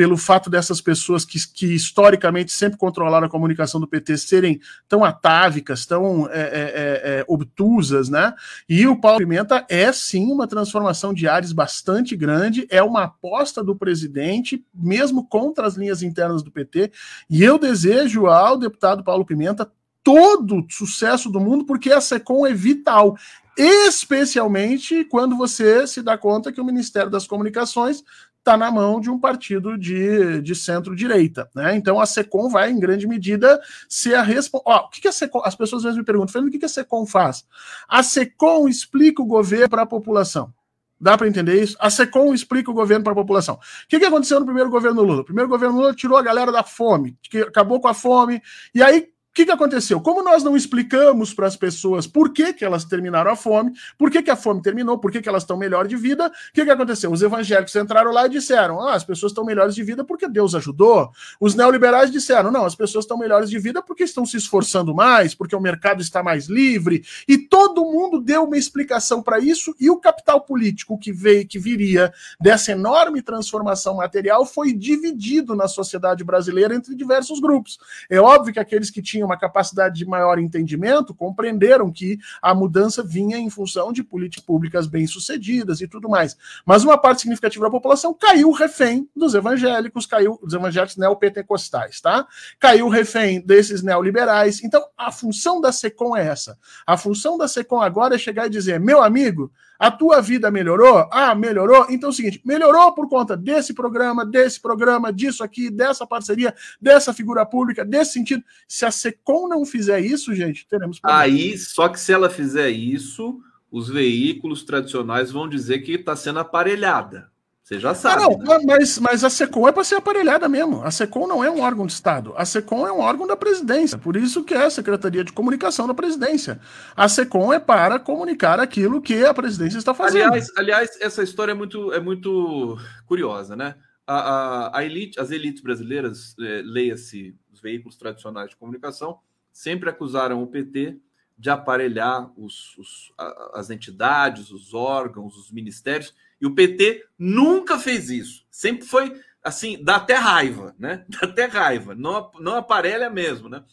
[0.00, 4.58] pelo fato dessas pessoas que, que historicamente sempre controlaram a comunicação do PT serem
[4.88, 8.32] tão atávicas, tão é, é, é, é, obtusas, né?
[8.66, 13.62] E o Paulo Pimenta é sim uma transformação de ares bastante grande, é uma aposta
[13.62, 16.90] do presidente, mesmo contra as linhas internas do PT,
[17.28, 19.70] e eu desejo ao deputado Paulo Pimenta
[20.02, 23.18] todo sucesso do mundo, porque a SECOM é vital
[23.56, 28.02] especialmente quando você se dá conta que o Ministério das Comunicações
[28.40, 31.48] está na mão de um partido de, de centro-direita.
[31.54, 31.76] Né?
[31.76, 34.68] Então a SECOM vai, em grande medida, ser a resposta.
[34.68, 35.42] O que, que a SECOM.
[35.44, 37.46] As pessoas às vezes me perguntam, Fernando, o que, que a SECOM faz?
[37.88, 40.52] A SECOM explica o governo para a população.
[41.00, 41.76] Dá para entender isso?
[41.80, 43.54] A SECOM explica o governo para a população.
[43.54, 45.22] O que, que aconteceu no primeiro governo Lula?
[45.22, 48.42] O primeiro governo Lula tirou a galera da fome, que acabou com a fome,
[48.74, 50.00] e aí o que, que aconteceu?
[50.00, 54.10] Como nós não explicamos para as pessoas por que, que elas terminaram a fome, por
[54.10, 56.64] que, que a fome terminou, por que, que elas estão melhor de vida, o que,
[56.64, 57.12] que aconteceu?
[57.12, 60.56] Os evangélicos entraram lá e disseram: ah, as pessoas estão melhores de vida porque Deus
[60.56, 61.12] ajudou.
[61.38, 65.32] Os neoliberais disseram: não, as pessoas estão melhores de vida porque estão se esforçando mais,
[65.32, 67.04] porque o mercado está mais livre.
[67.28, 71.58] E todo mundo deu uma explicação para isso, e o capital político que veio, que
[71.58, 77.78] viria dessa enorme transformação material foi dividido na sociedade brasileira entre diversos grupos.
[78.10, 82.54] É óbvio que aqueles que tinham tinham uma capacidade de maior entendimento compreenderam que a
[82.54, 86.36] mudança vinha em função de políticas públicas bem-sucedidas e tudo mais.
[86.64, 92.26] Mas uma parte significativa da população caiu refém dos evangélicos, caiu dos evangélicos neopentecostais, tá?
[92.58, 94.64] Caiu refém desses neoliberais.
[94.64, 96.58] Então, a função da SECOM é essa.
[96.86, 101.08] A função da SECOM agora é chegar e dizer: meu amigo, a tua vida melhorou?
[101.10, 101.86] Ah, melhorou?
[101.88, 106.54] Então é o seguinte: melhorou por conta desse programa, desse programa, disso aqui, dessa parceria,
[106.78, 108.44] dessa figura pública, desse sentido.
[108.68, 111.22] Se a SECOM não fizer isso, gente, teremos problema.
[111.22, 116.40] Aí, só que se ela fizer isso, os veículos tradicionais vão dizer que está sendo
[116.40, 117.30] aparelhada.
[117.70, 118.24] Você já sabe.
[118.24, 118.64] Ah, não, né?
[118.66, 120.82] mas, mas a SECOM é para ser aparelhada mesmo.
[120.82, 122.34] A SECOM não é um órgão de Estado.
[122.36, 123.96] A SECOM é um órgão da presidência.
[123.96, 126.60] Por isso que é a Secretaria de Comunicação da Presidência.
[126.96, 130.32] A SECOM é para comunicar aquilo que a presidência está fazendo.
[130.32, 133.76] Aliás, aliás essa história é muito, é muito curiosa, né?
[134.10, 139.20] a, a, a elite, as elites brasileiras, é, leia-se os veículos tradicionais de comunicação,
[139.52, 140.98] sempre acusaram o PT
[141.38, 143.12] de aparelhar os, os,
[143.54, 148.46] as entidades, os órgãos, os ministérios, e o PT nunca fez isso.
[148.50, 151.04] Sempre foi assim, dá até raiva, né?
[151.08, 153.64] Dá até raiva, não, não aparelha mesmo, né?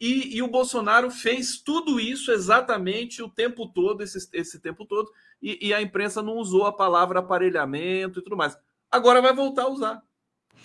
[0.00, 5.12] E, e, o Bolsonaro fez tudo isso exatamente o tempo todo, esse, esse tempo todo,
[5.42, 8.56] e, e, a imprensa não usou a palavra aparelhamento e tudo mais.
[8.90, 10.02] Agora vai voltar a usar.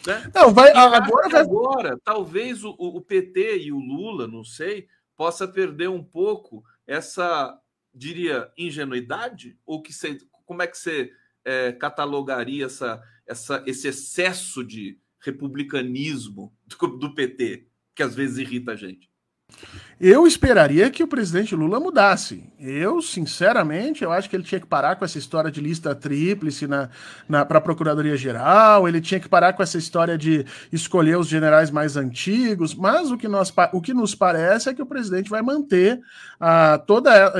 [0.07, 0.31] Né?
[0.33, 1.41] Não, vai, agora, vai...
[1.41, 4.87] agora, talvez o, o, PT e o Lula, não sei,
[5.17, 7.59] possa perder um pouco essa,
[7.93, 9.57] diria, ingenuidade?
[9.65, 11.11] Ou que você, como é que você
[11.45, 18.73] é, catalogaria essa, essa, esse excesso de republicanismo do, do PT, que às vezes irrita
[18.73, 19.09] a gente?
[19.99, 22.43] Eu esperaria que o presidente Lula mudasse.
[22.59, 26.67] Eu, sinceramente, eu acho que ele tinha que parar com essa história de lista tríplice
[26.67, 26.89] na,
[27.29, 31.71] na, para a Procuradoria-Geral, ele tinha que parar com essa história de escolher os generais
[31.71, 35.41] mais antigos, mas o que, nós, o que nos parece é que o presidente vai
[35.41, 36.01] manter
[36.39, 37.33] a, toda.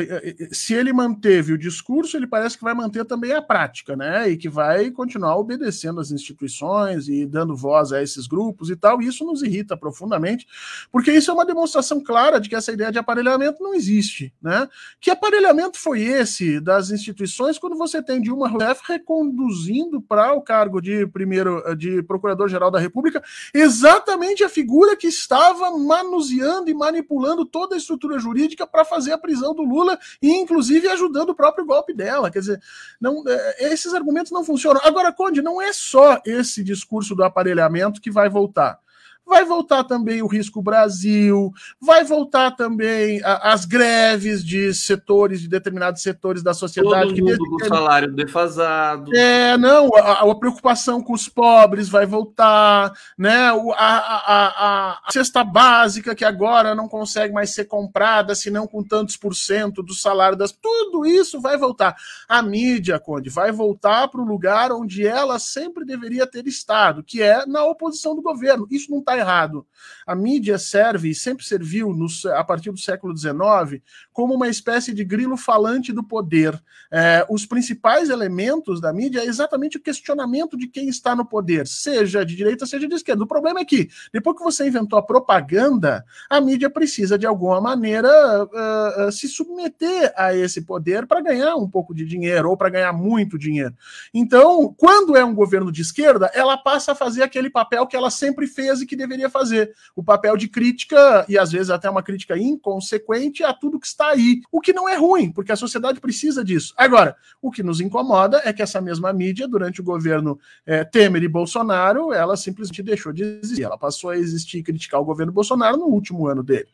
[0.52, 4.30] Se ele manteve o discurso, ele parece que vai manter também a prática, né?
[4.30, 9.02] E que vai continuar obedecendo as instituições e dando voz a esses grupos e tal.
[9.02, 10.48] E isso nos irrita profundamente,
[10.90, 14.68] porque isso é uma demonstração clara que essa ideia de aparelhamento não existe, né?
[15.00, 20.82] Que aparelhamento foi esse das instituições quando você tem Dilma Rousseff reconduzindo para o cargo
[20.82, 23.24] de primeiro de procurador-geral da República
[23.54, 29.18] exatamente a figura que estava manuseando e manipulando toda a estrutura jurídica para fazer a
[29.18, 32.32] prisão do Lula e inclusive ajudando o próprio golpe dela.
[32.32, 32.62] Quer dizer,
[33.00, 34.82] não, é, esses argumentos não funcionam.
[34.84, 38.80] Agora, Conde, não é só esse discurso do aparelhamento que vai voltar
[39.26, 41.52] vai voltar também o risco Brasil,
[41.82, 47.16] vai voltar também a, as greves de setores, de determinados setores da sociedade.
[47.16, 49.16] Todo mundo com o salário defasado.
[49.16, 53.50] É, não, a, a, preocupação com os pobres vai voltar, né?
[53.76, 59.18] A, a, a, cesta básica que agora não consegue mais ser comprada, senão com tantos
[59.18, 60.52] por cento do salário das.
[60.52, 61.96] Tudo isso vai voltar.
[62.28, 67.22] A mídia, Conde, vai voltar para o lugar onde ela sempre deveria ter estado, que
[67.22, 68.68] é na oposição do governo.
[68.70, 69.66] Isso não está errado.
[70.06, 73.82] A mídia serve e sempre serviu, no, a partir do século XIX,
[74.16, 76.58] como uma espécie de grilo falante do poder.
[76.90, 81.68] É, os principais elementos da mídia é exatamente o questionamento de quem está no poder,
[81.68, 83.26] seja de direita, seja de esquerda.
[83.26, 87.60] O problema é que, depois que você inventou a propaganda, a mídia precisa, de alguma
[87.60, 88.08] maneira,
[88.46, 92.70] uh, uh, se submeter a esse poder para ganhar um pouco de dinheiro ou para
[92.70, 93.76] ganhar muito dinheiro.
[94.14, 98.10] Então, quando é um governo de esquerda, ela passa a fazer aquele papel que ela
[98.10, 99.74] sempre fez e que deveria fazer.
[99.94, 104.05] O papel de crítica, e às vezes até uma crítica inconsequente, a tudo que está
[104.12, 104.42] aí.
[104.52, 106.74] O que não é ruim, porque a sociedade precisa disso.
[106.78, 111.24] Agora, o que nos incomoda é que essa mesma mídia, durante o governo é, Temer
[111.24, 113.64] e Bolsonaro, ela simplesmente deixou de existir.
[113.64, 116.70] Ela passou a existir e criticar o governo Bolsonaro no último ano dele.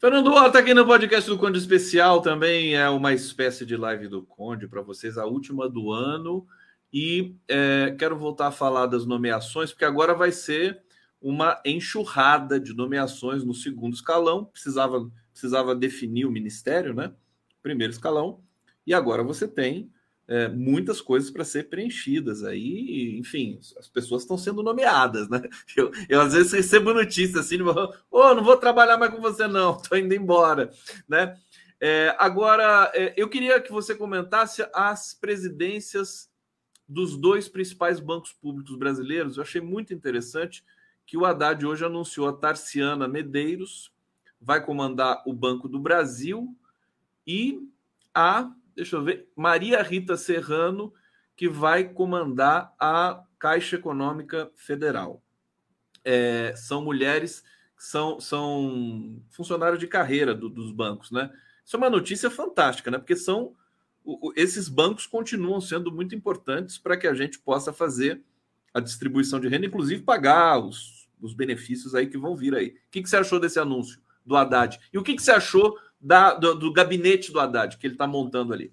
[0.00, 4.22] Fernando Horta aqui no podcast do Conde Especial também é uma espécie de live do
[4.22, 6.46] Conde para vocês, a última do ano.
[6.92, 10.80] E é, quero voltar a falar das nomeações, porque agora vai ser
[11.20, 14.44] uma enxurrada de nomeações no segundo escalão.
[14.44, 17.12] Precisava, precisava definir o ministério, né?
[17.62, 18.42] Primeiro escalão.
[18.84, 19.88] E agora você tem
[20.26, 23.16] é, muitas coisas para ser preenchidas aí.
[23.16, 25.40] Enfim, as pessoas estão sendo nomeadas, né?
[25.76, 29.46] Eu, eu às vezes recebo notícias assim, ô, oh, não vou trabalhar mais com você,
[29.46, 30.72] não, estou indo embora,
[31.08, 31.38] né?
[31.80, 36.28] É, agora, é, eu queria que você comentasse as presidências
[36.88, 39.36] dos dois principais bancos públicos brasileiros.
[39.36, 40.64] Eu achei muito interessante
[41.06, 43.92] que o Haddad hoje anunciou a Tarciana Medeiros
[44.40, 46.56] vai comandar o Banco do Brasil
[47.26, 47.60] e
[48.14, 50.92] a, deixa eu ver, Maria Rita Serrano,
[51.36, 55.22] que vai comandar a Caixa Econômica Federal.
[56.04, 57.44] É, são mulheres
[57.78, 61.30] são, são funcionários de carreira do, dos bancos, né?
[61.64, 62.98] Isso é uma notícia fantástica, né?
[62.98, 63.54] Porque são
[64.36, 68.22] esses bancos continuam sendo muito importantes para que a gente possa fazer
[68.72, 72.68] a distribuição de renda, inclusive pagar os, os benefícios aí que vão vir aí.
[72.68, 74.78] O que, que você achou desse anúncio do Haddad?
[74.92, 78.06] E o que, que você achou da, do, do gabinete do Haddad que ele está
[78.06, 78.72] montando ali?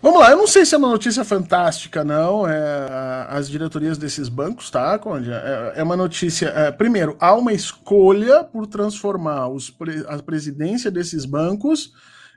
[0.00, 2.46] Vamos lá, eu não sei se é uma notícia fantástica, não.
[2.46, 5.32] É, as diretorias desses bancos, tá, Conde?
[5.32, 6.46] É, é uma notícia.
[6.50, 9.74] É, primeiro, há uma escolha por transformar os,
[10.06, 11.92] a presidência desses bancos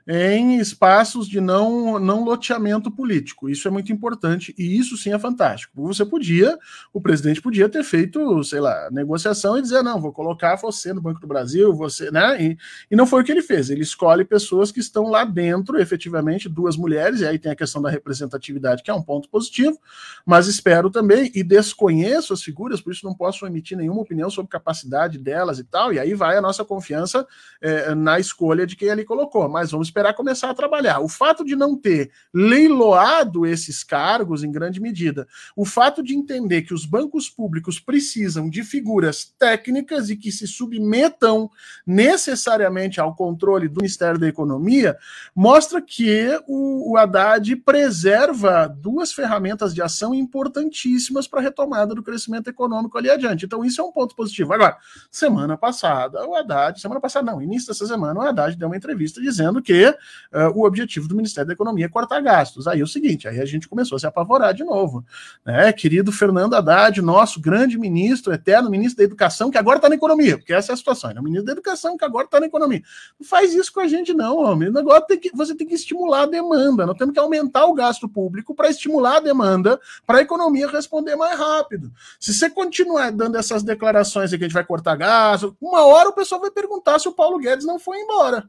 [0.06, 3.48] em espaços de não, não loteamento político.
[3.48, 5.82] Isso é muito importante e isso sim é fantástico.
[5.86, 6.58] Você podia,
[6.92, 11.00] o presidente podia ter feito, sei lá, negociação e dizer: não, vou colocar você no
[11.00, 12.42] Banco do Brasil, você, né?
[12.42, 12.58] E,
[12.90, 13.70] e não foi o que ele fez.
[13.70, 17.80] Ele escolhe pessoas que estão lá dentro, efetivamente, duas mulheres, e aí tem a questão
[17.80, 19.78] da representatividade, que é um ponto positivo,
[20.26, 24.50] mas espero também, e desconheço as figuras, por isso não posso emitir nenhuma opinião sobre
[24.50, 27.26] capacidade delas e tal, e aí vai a nossa confiança
[27.60, 29.48] é, na escolha de quem ele colocou.
[29.48, 31.00] Mas vamos esperar começar a trabalhar.
[31.00, 36.62] O fato de não ter leiloado esses cargos, em grande medida, o fato de entender
[36.62, 41.50] que os bancos públicos precisam de figuras técnicas e que se submetam
[41.86, 44.96] necessariamente ao controle do Ministério da Economia,
[45.34, 52.02] mostra que o, o Haddad preserva duas ferramentas de ação importantíssimas para a retomada do
[52.02, 53.44] crescimento econômico ali adiante.
[53.44, 54.54] Então, isso é um ponto positivo.
[54.54, 54.78] Agora,
[55.10, 59.20] semana passada, o Haddad, semana passada não, início dessa semana, o Haddad deu uma entrevista
[59.20, 62.66] dizendo que uh, o objetivo do Ministério da Economia é cortar gastos.
[62.66, 65.04] Aí é o seguinte, aí a gente começou a se apavorar de novo.
[65.44, 65.72] Né?
[65.72, 70.38] Querido Fernando Haddad, nosso grande ministro, eterno ministro da Educação, que agora está na economia,
[70.38, 72.82] porque essa é a situação, é o ministro da Educação que agora está na economia.
[73.18, 74.68] Não faz isso com a gente, não, homem.
[74.68, 77.74] O negócio tem que, você tem que estimular a demanda, nós temos que aumentar o
[77.74, 81.92] gasto público para estimular a demanda, para a economia responder mais rápido.
[82.18, 86.08] Se você continuar dando essas declarações de que a gente vai cortar gás, uma hora
[86.08, 88.48] o pessoal vai perguntar se o Paulo Guedes não foi embora.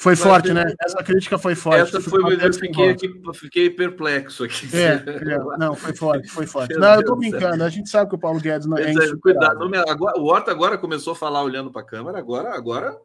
[0.00, 0.64] Foi Mas forte, né?
[0.80, 1.82] Essa crítica foi forte.
[1.82, 4.66] Essa foi, eu fiquei, aqui, fiquei perplexo aqui.
[4.74, 6.70] É, é, não, foi forte, foi forte.
[6.70, 8.92] Meu não, Deus eu tô brincando, a gente sabe que o Paulo Guedes não é,
[8.92, 12.98] é Cuidado, agora, o Horta agora começou a falar olhando para a câmera, agora, agora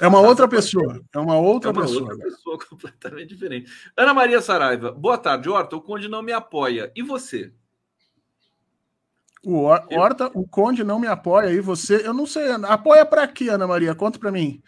[0.00, 1.02] é uma outra pessoa.
[1.12, 2.02] É uma outra é uma pessoa.
[2.02, 3.68] outra pessoa completamente diferente.
[3.96, 5.74] Ana Maria Saraiva, boa tarde, Horta.
[5.74, 6.92] O Conde não me apoia.
[6.94, 7.52] E você?
[9.42, 11.50] O Horta, o Conde não me apoia.
[11.50, 12.06] E você?
[12.06, 12.48] Eu não sei.
[12.68, 13.96] Apoia para quê, Ana Maria?
[13.96, 14.62] Conta para mim.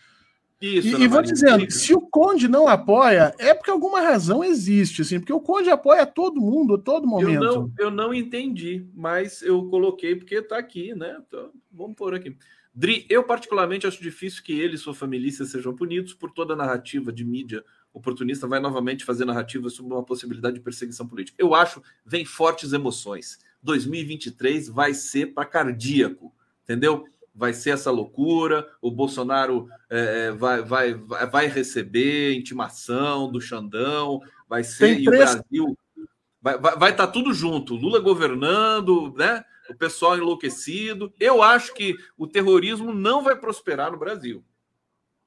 [0.61, 5.03] Isso, e, e vou dizendo, se o Conde não apoia, é porque alguma razão existe,
[5.03, 7.45] assim, porque o Conde apoia todo mundo, a todo momento.
[7.45, 11.17] Eu não, eu não entendi, mas eu coloquei porque está aqui, né?
[11.27, 12.37] Então, vamos pôr aqui.
[12.75, 16.57] Dri, eu particularmente acho difícil que ele e sua família sejam punidos por toda a
[16.57, 21.37] narrativa de mídia oportunista vai novamente fazer narrativa sobre uma possibilidade de perseguição política.
[21.39, 23.39] Eu acho, vem fortes emoções.
[23.63, 26.33] 2023 vai ser para cardíaco,
[26.65, 27.05] entendeu?
[27.39, 34.21] Vai ser essa loucura, o Bolsonaro é, é vai, vai, vai receber intimação do Xandão,
[34.49, 35.79] vai ser, e o Brasil
[36.43, 39.45] vai estar vai, vai tá tudo junto, Lula governando, né?
[39.71, 41.13] O pessoal enlouquecido.
[41.21, 44.43] Eu acho que o terrorismo não vai prosperar no Brasil.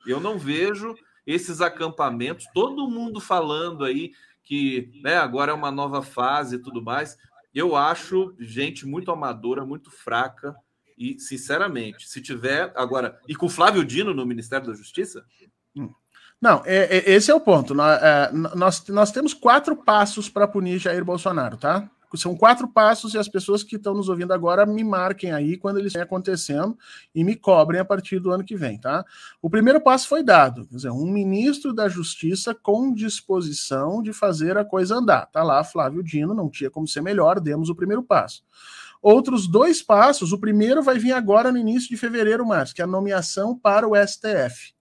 [0.05, 0.95] Eu não vejo
[1.26, 4.12] esses acampamentos, todo mundo falando aí
[4.43, 7.18] que né, agora é uma nova fase e tudo mais.
[7.53, 10.55] Eu acho gente muito amadora, muito fraca,
[11.02, 13.20] e, sinceramente, se tiver agora.
[13.28, 15.26] E com Flávio Dino no Ministério da Justiça?
[15.76, 15.89] Hum.
[16.39, 17.74] Não, é, é, esse é o ponto.
[17.74, 21.89] Nós, é, nós, nós temos quatro passos para punir Jair Bolsonaro, tá?
[22.16, 25.78] São quatro passos e as pessoas que estão nos ouvindo agora me marquem aí quando
[25.78, 26.78] eles estão acontecendo
[27.16, 29.06] e me cobrem a partir do ano que vem, tá?
[29.41, 34.58] O primeiro passo foi dado, quer dizer, um ministro da Justiça com disposição de fazer
[34.58, 35.28] a coisa andar.
[35.28, 38.43] Tá lá, Flávio Dino, não tinha como ser melhor, demos o primeiro passo
[39.02, 40.32] outros dois passos.
[40.32, 43.88] O primeiro vai vir agora no início de fevereiro, Marcos, que é a nomeação para
[43.88, 44.74] o STF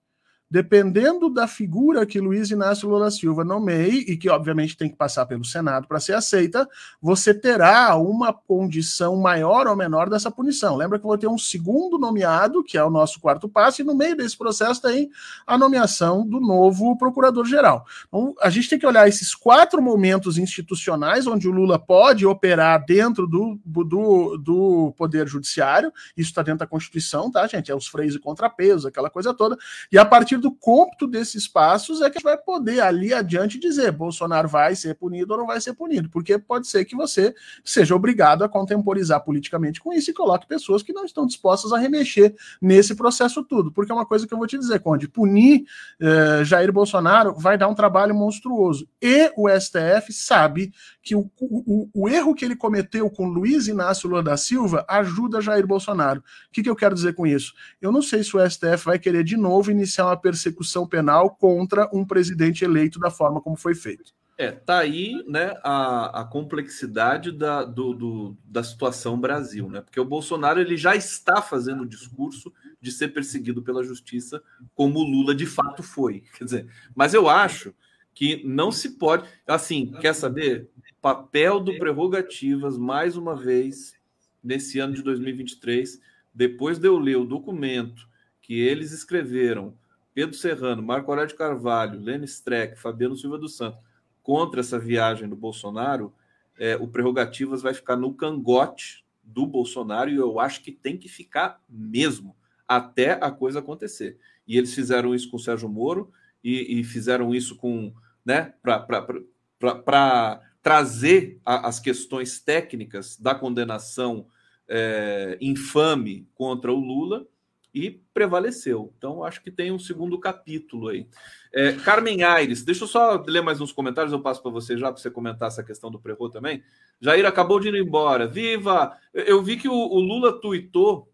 [0.51, 5.25] dependendo da figura que Luiz Inácio Lula Silva nomeie, e que obviamente tem que passar
[5.25, 6.67] pelo Senado para ser aceita,
[7.01, 10.75] você terá uma condição maior ou menor dessa punição.
[10.75, 13.85] Lembra que eu vou ter um segundo nomeado, que é o nosso quarto passo, e
[13.85, 15.09] no meio desse processo tem
[15.47, 17.85] a nomeação do novo procurador-geral.
[18.09, 22.83] Então, a gente tem que olhar esses quatro momentos institucionais onde o Lula pode operar
[22.85, 27.71] dentro do, do, do Poder Judiciário, isso está dentro da Constituição, tá, gente?
[27.71, 29.57] É os freios e contrapesos, aquela coisa toda,
[29.89, 33.59] e a partir do cômputo desses passos é que a gente vai poder ali adiante
[33.59, 37.33] dizer Bolsonaro vai ser punido ou não vai ser punido, porque pode ser que você
[37.63, 41.77] seja obrigado a contemporizar politicamente com isso e coloque pessoas que não estão dispostas a
[41.77, 45.65] remexer nesse processo tudo, porque é uma coisa que eu vou te dizer, Conde, punir
[45.99, 51.89] eh, Jair Bolsonaro vai dar um trabalho monstruoso, e o STF sabe que o, o,
[51.93, 56.19] o erro que ele cometeu com Luiz Inácio Lula da Silva ajuda Jair Bolsonaro.
[56.19, 57.53] O que, que eu quero dizer com isso?
[57.81, 61.89] Eu não sei se o STF vai querer de novo iniciar uma persecução penal contra
[61.93, 64.13] um presidente eleito da forma como foi feito.
[64.37, 69.81] É, tá aí né, a, a complexidade da, do, do, da situação Brasil, né?
[69.81, 74.41] Porque o Bolsonaro ele já está fazendo o discurso de ser perseguido pela justiça,
[74.73, 76.23] como o Lula de fato foi.
[76.37, 77.73] Quer dizer, mas eu acho
[78.13, 79.27] que não se pode.
[79.45, 80.69] Assim, quer saber?
[81.01, 83.95] Papel do Prerrogativas, mais uma vez,
[84.43, 85.99] nesse ano de 2023,
[86.33, 88.09] depois de eu ler o documento
[88.41, 89.77] que eles escreveram,
[90.13, 93.79] Pedro Serrano, Marco Aurélio Carvalho, Lênin Streck, Fabiano Silva dos Santos,
[94.21, 96.13] contra essa viagem do Bolsonaro,
[96.59, 101.07] é, o Prerrogativas vai ficar no cangote do Bolsonaro e eu acho que tem que
[101.07, 102.35] ficar mesmo,
[102.67, 104.17] até a coisa acontecer.
[104.47, 106.11] E eles fizeram isso com o Sérgio Moro
[106.43, 107.93] e, e fizeram isso com,
[108.25, 114.27] né, para trazer a, as questões técnicas da condenação
[114.67, 117.27] é, infame contra o Lula
[117.73, 118.93] e prevaleceu.
[118.97, 121.07] Então, acho que tem um segundo capítulo aí.
[121.53, 124.91] É, Carmen Aires, deixa eu só ler mais uns comentários, eu passo para você já,
[124.91, 126.63] para você comentar essa questão do Prerro também.
[126.99, 128.27] Jair acabou de ir embora.
[128.27, 128.97] Viva!
[129.13, 131.09] Eu vi que o, o Lula tuitou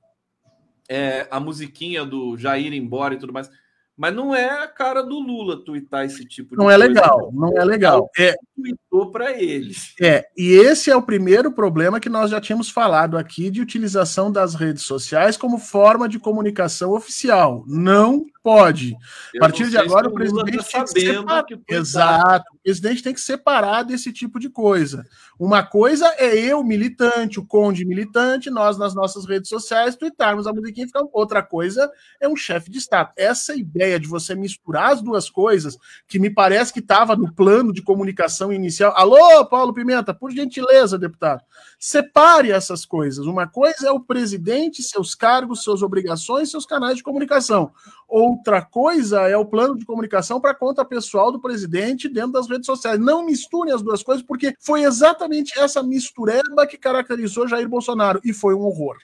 [0.90, 3.50] é, a musiquinha do Jair embora e tudo mais.
[3.98, 7.58] Mas não é a cara do Lula tuitar esse tipo de Não é legal, não
[7.58, 8.08] é legal.
[8.16, 9.96] É, tuitou para eles.
[10.00, 14.32] É, e esse é o primeiro problema que nós já tínhamos falado aqui de utilização
[14.32, 17.64] das redes sociais como forma de comunicação oficial.
[17.68, 18.96] Não pode.
[19.36, 21.44] a partir de agora, o presidente tá tem que separar.
[21.44, 22.46] Que Exato.
[22.54, 25.06] O presidente tem que separar desse tipo de coisa.
[25.38, 30.54] Uma coisa é eu, militante, o conde militante, nós nas nossas redes sociais, tweetarmos a
[30.54, 31.04] musiquinha e ficar.
[31.12, 31.92] Outra coisa
[32.22, 33.12] é um chefe de Estado.
[33.18, 35.78] Essa ideia de você misturar as duas coisas,
[36.08, 38.94] que me parece que estava no plano de comunicação inicial.
[38.96, 41.44] Alô, Paulo Pimenta, por gentileza, deputado.
[41.80, 43.26] Separe essas coisas.
[43.26, 47.72] Uma coisa é o presidente, seus cargos, suas obrigações, seus canais de comunicação.
[48.08, 52.66] Outra coisa é o plano de comunicação para conta pessoal do presidente dentro das redes
[52.66, 53.00] sociais.
[53.00, 58.34] Não misturem as duas coisas, porque foi exatamente essa mistureba que caracterizou Jair Bolsonaro e
[58.34, 58.98] foi um horror.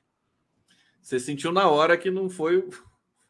[1.02, 2.66] Você sentiu na hora que não foi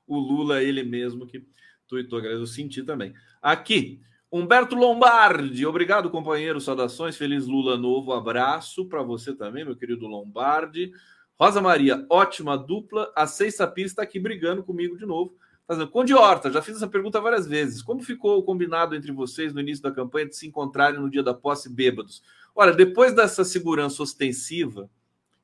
[0.07, 1.45] o Lula ele mesmo que
[1.87, 3.13] tuitou, eu senti também.
[3.41, 4.01] Aqui,
[4.31, 6.59] Humberto Lombardi, obrigado, companheiro.
[6.59, 8.13] Saudações, feliz Lula novo.
[8.13, 10.91] Abraço para você também, meu querido Lombardi.
[11.39, 13.11] Rosa Maria, ótima dupla.
[13.15, 15.35] A Seis Sapir está aqui brigando comigo de novo.
[15.67, 15.87] Fazendo.
[15.87, 17.83] Conde Horta, já fiz essa pergunta várias vezes.
[17.83, 21.21] Como ficou o combinado entre vocês no início da campanha de se encontrarem no dia
[21.21, 22.23] da posse bêbados?
[22.55, 24.89] Olha, depois dessa segurança ostensiva,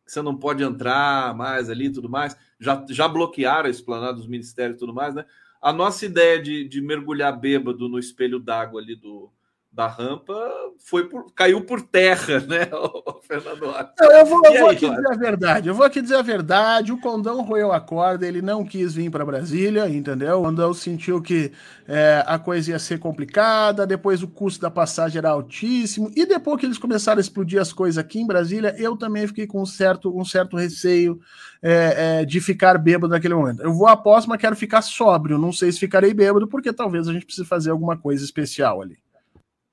[0.10, 4.14] que você não pode entrar mais ali e tudo mais, já, já bloquearam a esplanada
[4.14, 5.24] dos ministérios e tudo mais, né?
[5.62, 9.32] A nossa ideia de, de mergulhar bêbado no espelho d'água ali do,
[9.80, 10.38] da rampa
[10.78, 15.08] foi por, caiu por terra, né, o Fernando Eu vou, eu vou aí, aqui dizer
[15.08, 15.70] a verdade.
[15.70, 16.92] Eu vou aqui dizer a verdade.
[16.92, 20.42] O Condão roeu a corda, ele não quis vir para Brasília, entendeu?
[20.42, 21.54] O Condão sentiu que
[21.88, 26.60] é, a coisa ia ser complicada, depois o custo da passagem era altíssimo, e depois
[26.60, 29.66] que eles começaram a explodir as coisas aqui em Brasília, eu também fiquei com um
[29.66, 31.22] certo, um certo receio
[31.62, 33.62] é, é, de ficar bêbado naquele momento.
[33.62, 35.38] Eu vou posse, mas quero ficar sóbrio.
[35.38, 38.98] Não sei se ficarei bêbado, porque talvez a gente precise fazer alguma coisa especial ali.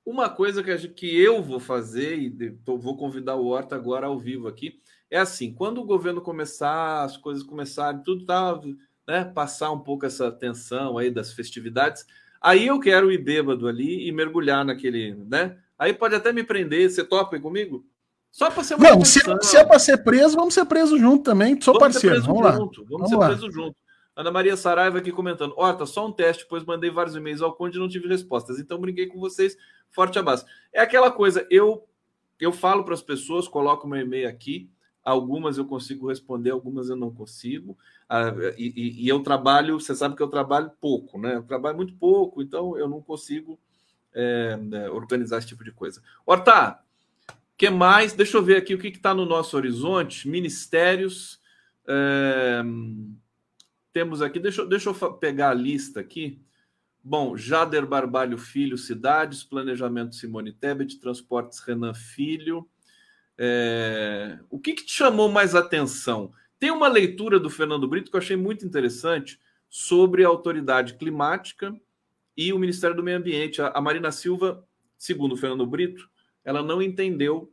[0.06, 4.46] Uma coisa que, que eu vou fazer, e vou convidar o Horta agora ao vivo
[4.46, 4.80] aqui,
[5.10, 8.60] é assim: quando o governo começar, as coisas começarem, tudo tá,
[9.06, 12.06] né, passar um pouco essa tensão aí das festividades,
[12.40, 15.58] aí eu quero ir bêbado ali e mergulhar naquele, né?
[15.76, 17.84] Aí pode até me prender, você topa comigo?
[18.30, 21.24] Só para ser uma Não, se, se, é para ser preso, vamos ser presos junto
[21.24, 21.60] também.
[21.60, 22.22] Sou vamos parceiro.
[22.22, 22.52] Vamos lá.
[22.52, 23.26] Junto, vamos, vamos ser lá.
[23.26, 23.76] presos junto.
[24.14, 25.52] Ana Maria Saraiva aqui comentando.
[25.56, 28.58] Horta, só um teste, pois mandei vários e-mails ao Conde e não tive respostas.
[28.58, 29.56] Então brinquei com vocês.
[29.96, 30.44] Forte abraço.
[30.74, 31.88] É aquela coisa, eu
[32.38, 34.68] eu falo para as pessoas, coloco meu e-mail aqui.
[35.02, 37.78] Algumas eu consigo responder, algumas eu não consigo.
[38.06, 41.36] Ah, e, e, eu trabalho, você sabe que eu trabalho pouco, né?
[41.36, 43.58] Eu trabalho muito pouco, então eu não consigo
[44.12, 44.58] é,
[44.92, 46.02] organizar esse tipo de coisa.
[46.26, 46.78] Horta,
[47.56, 48.12] que mais?
[48.12, 50.28] Deixa eu ver aqui o que está no nosso horizonte.
[50.28, 51.40] Ministérios.
[51.88, 52.62] É,
[53.94, 56.38] temos aqui, deixa, deixa eu pegar a lista aqui.
[57.08, 62.68] Bom, Jader Barbalho Filho, Cidades, Planejamento Simone Tebet, Transportes Renan Filho.
[63.38, 64.40] É...
[64.50, 66.32] O que, que te chamou mais atenção?
[66.58, 69.38] Tem uma leitura do Fernando Brito que eu achei muito interessante
[69.70, 71.72] sobre a autoridade climática
[72.36, 73.62] e o Ministério do Meio Ambiente.
[73.62, 74.66] A Marina Silva,
[74.98, 76.10] segundo o Fernando Brito,
[76.44, 77.52] ela não entendeu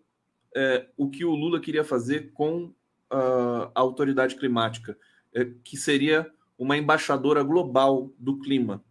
[0.56, 2.74] é, o que o Lula queria fazer com
[3.08, 4.98] a autoridade climática.
[5.32, 6.28] É, que seria
[6.58, 8.84] uma embaixadora global do clima,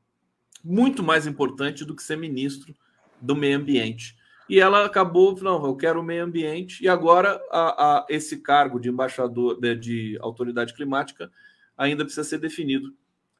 [0.62, 2.74] muito mais importante do que ser ministro
[3.20, 4.16] do meio ambiente.
[4.48, 8.78] E ela acabou, não, eu quero o meio ambiente, e agora a, a, esse cargo
[8.78, 11.30] de embaixador de, de, autoridade climática
[11.76, 12.94] ainda precisa ser definido.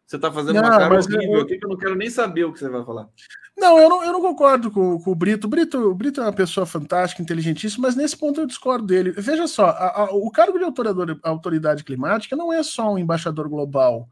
[0.06, 1.40] Você está fazendo não, uma cara horrível eu...
[1.40, 3.08] aqui que eu não quero nem saber o que você vai falar.
[3.56, 5.46] Não, eu não, eu não concordo com, com o Brito.
[5.46, 5.78] O Brito.
[5.78, 9.12] O Brito é uma pessoa fantástica, inteligentíssima, mas nesse ponto eu discordo dele.
[9.12, 10.64] Veja só, a, a, o cargo de
[11.22, 14.08] autoridade climática não é só um embaixador global.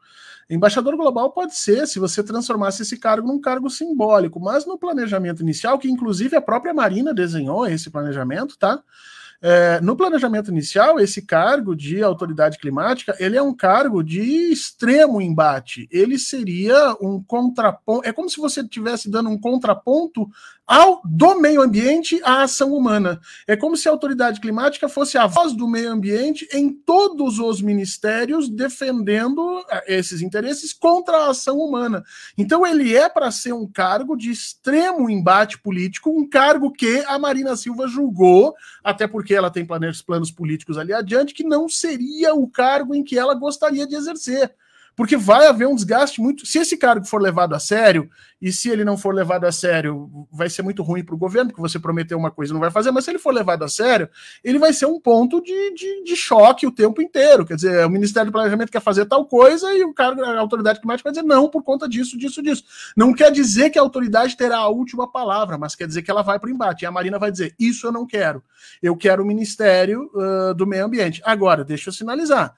[0.48, 5.42] Embaixador global pode ser se você transformasse esse cargo num cargo simbólico, mas no planejamento
[5.42, 8.82] inicial, que inclusive a própria Marina desenhou esse planejamento, tá?
[9.42, 14.20] É, no planejamento inicial, esse cargo de autoridade climática, ele é um cargo de
[14.52, 15.88] extremo embate.
[15.90, 20.28] Ele seria um contraponto, é como se você estivesse dando um contraponto
[20.70, 23.20] ao do meio ambiente à ação humana.
[23.44, 27.60] É como se a autoridade climática fosse a voz do meio ambiente em todos os
[27.60, 32.04] ministérios defendendo é, esses interesses contra a ação humana.
[32.38, 37.18] Então ele é para ser um cargo de extremo embate político, um cargo que a
[37.18, 38.54] Marina Silva julgou,
[38.84, 43.18] até porque ela tem planos políticos ali adiante, que não seria o cargo em que
[43.18, 44.54] ela gostaria de exercer.
[44.96, 46.46] Porque vai haver um desgaste muito.
[46.46, 48.10] Se esse cargo for levado a sério,
[48.40, 51.50] e se ele não for levado a sério, vai ser muito ruim para o governo,
[51.50, 53.68] porque você prometeu uma coisa e não vai fazer, mas se ele for levado a
[53.68, 54.08] sério,
[54.42, 57.44] ele vai ser um ponto de, de, de choque o tempo inteiro.
[57.44, 60.80] Quer dizer, o Ministério do Planejamento quer fazer tal coisa e o cargo, a autoridade
[60.80, 62.64] climática vai dizer não por conta disso, disso, disso.
[62.96, 66.22] Não quer dizer que a autoridade terá a última palavra, mas quer dizer que ela
[66.22, 66.84] vai para o embate.
[66.84, 68.42] E a Marina vai dizer: Isso eu não quero.
[68.82, 71.20] Eu quero o Ministério uh, do Meio Ambiente.
[71.24, 72.54] Agora, deixa eu sinalizar.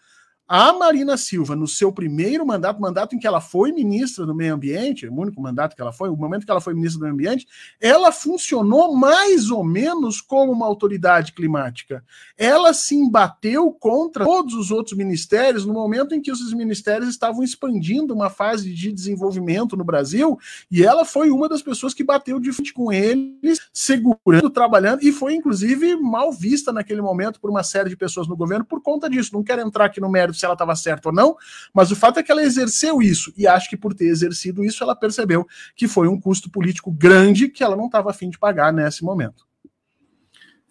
[0.49, 4.55] A Marina Silva, no seu primeiro mandato, mandato em que ela foi ministra do Meio
[4.55, 7.15] Ambiente, o único mandato que ela foi, o momento que ela foi ministra do Meio
[7.15, 7.47] Ambiente,
[7.81, 12.05] ela funcionou mais ou menos como uma autoridade climática.
[12.37, 17.43] Ela se embateu contra todos os outros ministérios no momento em que esses ministérios estavam
[17.43, 20.39] expandindo uma fase de desenvolvimento no Brasil,
[20.71, 25.13] e ela foi uma das pessoas que bateu de frente com eles, segurando, trabalhando, e
[25.13, 29.09] foi inclusive mal vista naquele momento por uma série de pessoas no governo por conta
[29.09, 29.31] disso.
[29.33, 31.37] Não quero entrar aqui no mérito se ela estava certa ou não,
[31.73, 34.83] mas o fato é que ela exerceu isso, e acho que por ter exercido isso,
[34.83, 38.73] ela percebeu que foi um custo político grande que ela não estava afim de pagar
[38.73, 39.47] nesse momento.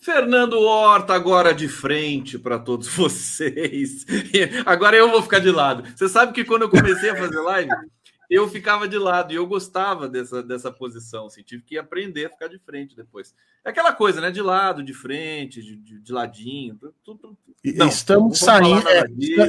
[0.01, 4.03] Fernando Horta, agora de frente para todos vocês.
[4.65, 5.83] Agora eu vou ficar de lado.
[5.95, 7.69] Você sabe que quando eu comecei a fazer live,
[8.31, 11.25] eu ficava de lado e eu gostava dessa, dessa posição.
[11.25, 13.35] Assim, tive que aprender a ficar de frente depois.
[13.65, 14.31] É aquela coisa, né?
[14.31, 16.79] De lado, de frente, de, de, de ladinho.
[17.03, 17.37] Tudo,
[17.75, 18.87] não, Estamos saindo.
[18.87, 19.03] É,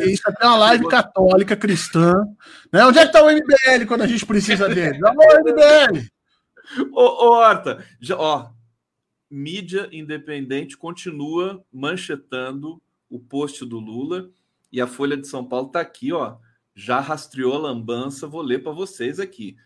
[0.07, 2.26] isso aqui é uma live católica cristã.
[2.72, 2.85] Né?
[2.85, 4.99] Onde é que está o MBL quando a gente precisa dele?
[5.07, 6.05] Alô, MBL!
[6.93, 8.51] Ô, ô Horta, já, ó,
[9.30, 14.30] mídia independente continua manchetando o post do Lula
[14.72, 16.37] e a Folha de São Paulo está aqui, ó
[16.75, 19.57] já rastreou a lambança, vou ler para vocês aqui.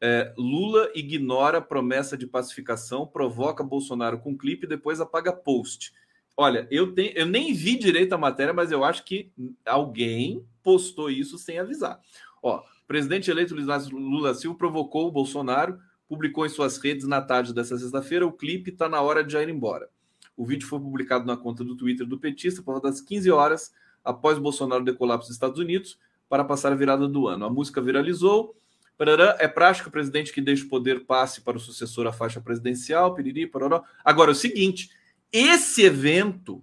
[0.00, 5.92] É, Lula ignora promessa de pacificação, provoca Bolsonaro com clipe e depois apaga post.
[6.36, 9.30] Olha, eu, tenho, eu nem vi direito a matéria, mas eu acho que
[9.64, 12.00] alguém postou isso sem avisar.
[12.42, 17.78] Ó, presidente eleito Lula Silva provocou o Bolsonaro, publicou em suas redes na tarde dessa
[17.78, 19.88] sexta-feira o clipe está na hora de já ir embora.
[20.36, 23.72] O vídeo foi publicado na conta do Twitter do petista por volta das 15 horas
[24.02, 25.98] após Bolsonaro decolar para os Estados Unidos
[26.30, 27.44] para passar a virada do ano.
[27.44, 28.56] A música viralizou.
[28.96, 32.40] Parará, é prático o presidente que deixa o poder passe para o sucessor à faixa
[32.40, 33.14] presidencial.
[33.14, 33.82] Piriri, parará.
[34.04, 34.90] Agora, é o seguinte:
[35.32, 36.62] esse evento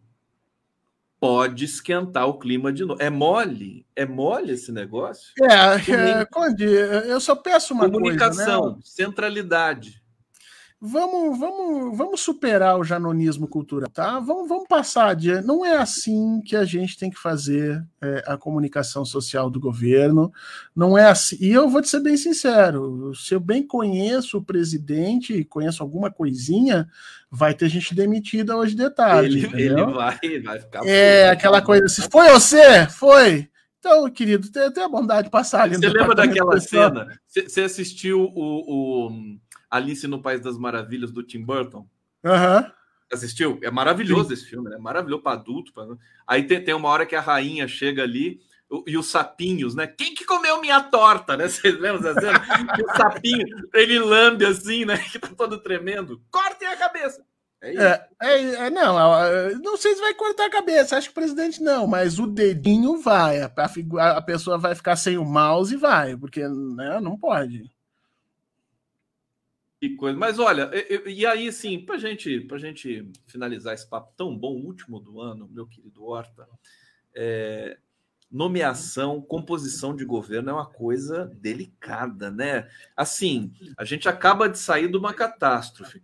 [1.19, 3.01] pode esquentar o clima de novo.
[3.01, 3.85] É mole?
[3.93, 5.33] É mole esse negócio?
[5.41, 8.81] É, é Conde, eu só peço uma Comunicação, coisa, né?
[8.83, 10.01] centralidade
[10.79, 14.19] vamos, vamos, vamos superar o janonismo cultural, tá?
[14.19, 15.45] Vamos, vamos passar adiante.
[15.45, 20.31] Não é assim que a gente tem que fazer é, a comunicação social do governo.
[20.75, 21.37] Não é assim.
[21.39, 25.81] E eu vou te ser bem sincero: se eu bem conheço o presidente e conheço
[25.81, 26.87] alguma coisinha,
[27.29, 29.45] vai ter gente demitida hoje de tarde.
[29.45, 30.85] Ele, ele vai, vai ficar.
[30.85, 31.87] É aquela coisa.
[31.87, 33.49] Se foi você, foi.
[33.79, 35.75] Então, querido, tenha a bondade de passar ali.
[35.75, 37.07] Você lembra daquela cena?
[37.27, 39.37] Você assistiu o, o
[39.69, 41.87] Alice no País das Maravilhas do Tim Burton.
[42.23, 42.71] Uhum.
[43.11, 43.59] Assistiu?
[43.63, 44.33] É maravilhoso Sim.
[44.33, 44.77] esse filme, né?
[44.77, 45.71] Maravilhoso para adulto.
[45.73, 45.85] Pra...
[46.25, 48.39] Aí tem, tem uma hora que a rainha chega ali
[48.85, 49.87] e os sapinhos, né?
[49.87, 51.47] Quem que comeu minha torta, né?
[51.49, 52.41] Vocês lembram dessa cena?
[52.83, 54.97] o sapinho, ele lambe assim, né?
[55.09, 56.21] Que tá todo tremendo.
[56.29, 57.25] Cortem a cabeça.
[57.61, 57.81] É, isso.
[57.81, 58.95] É, é, é, não,
[59.61, 63.01] não sei se vai cortar a cabeça, acho que o presidente não, mas o dedinho
[63.01, 67.17] vai, a, a, a pessoa vai ficar sem o mouse e vai, porque né, não
[67.17, 67.63] pode.
[69.79, 70.17] Que coisa.
[70.17, 70.71] Mas olha,
[71.05, 75.47] e, aí, assim, para gente, a gente finalizar esse papo tão bom, último do ano,
[75.51, 76.47] meu querido Horta,
[77.15, 77.77] é,
[78.31, 82.67] nomeação, composição de governo é uma coisa delicada, né?
[82.95, 86.01] Assim, a gente acaba de sair de uma catástrofe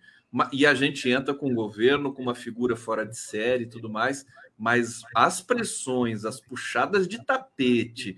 [0.52, 3.90] e a gente entra com o governo, com uma figura fora de série e tudo
[3.90, 4.26] mais,
[4.58, 8.16] mas as pressões, as puxadas de tapete,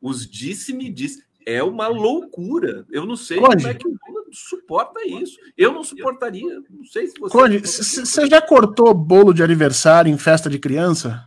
[0.00, 2.86] os disse-me-disse, é uma loucura.
[2.90, 3.98] Eu não sei como é que o
[4.32, 5.38] suporta isso.
[5.56, 6.60] Eu não suportaria.
[6.70, 7.36] Não sei se você.
[7.36, 11.24] Conde, você já cortou bolo de aniversário em festa de criança?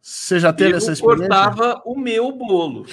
[0.00, 1.24] Você já teve eu essa experiência?
[1.24, 2.86] Eu cortava o meu bolo.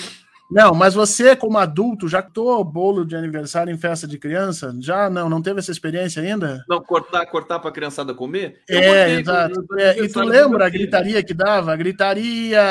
[0.50, 4.76] Não, mas você, como adulto, já cortou bolo de aniversário em festa de criança?
[4.80, 6.64] Já não, não teve essa experiência ainda?
[6.68, 8.62] Não, cortar, cortar para a criançada comer?
[8.68, 9.66] é, exato.
[9.78, 11.74] É, e tu lembra a gritaria que dava?
[11.74, 12.62] A gritaria,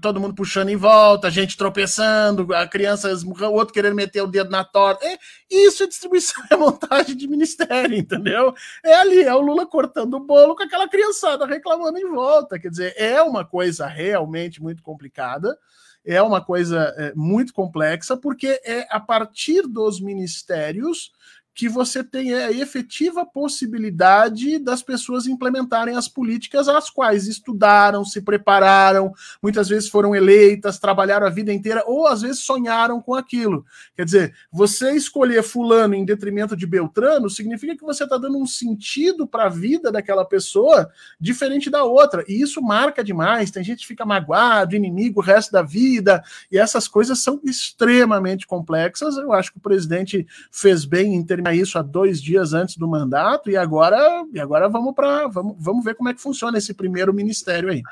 [0.00, 4.26] todo mundo puxando em volta, a gente tropeçando, a criança, o outro querendo meter o
[4.26, 5.04] dedo na torta.
[5.04, 5.18] É,
[5.50, 8.54] isso é distribuição, é montagem de ministério, entendeu?
[8.84, 12.58] É ali, é o Lula cortando o bolo com aquela criançada reclamando em volta.
[12.58, 15.58] Quer dizer, é uma coisa realmente muito complicada
[16.04, 21.12] é uma coisa é, muito complexa, porque é a partir dos ministérios
[21.58, 28.22] que você tem a efetiva possibilidade das pessoas implementarem as políticas às quais estudaram, se
[28.22, 33.66] prepararam, muitas vezes foram eleitas, trabalharam a vida inteira, ou às vezes sonharam com aquilo.
[33.96, 38.46] Quer dizer, você escolher Fulano em detrimento de Beltrano significa que você está dando um
[38.46, 40.88] sentido para a vida daquela pessoa
[41.18, 42.24] diferente da outra.
[42.28, 43.50] E isso marca demais.
[43.50, 48.46] Tem gente que fica magoado, inimigo o resto da vida, e essas coisas são extremamente
[48.46, 49.16] complexas.
[49.16, 52.88] Eu acho que o presidente fez bem em terminar isso há dois dias antes do
[52.88, 56.74] mandato e agora, e agora vamos para vamos, vamos ver como é que funciona esse
[56.74, 57.82] primeiro ministério aí.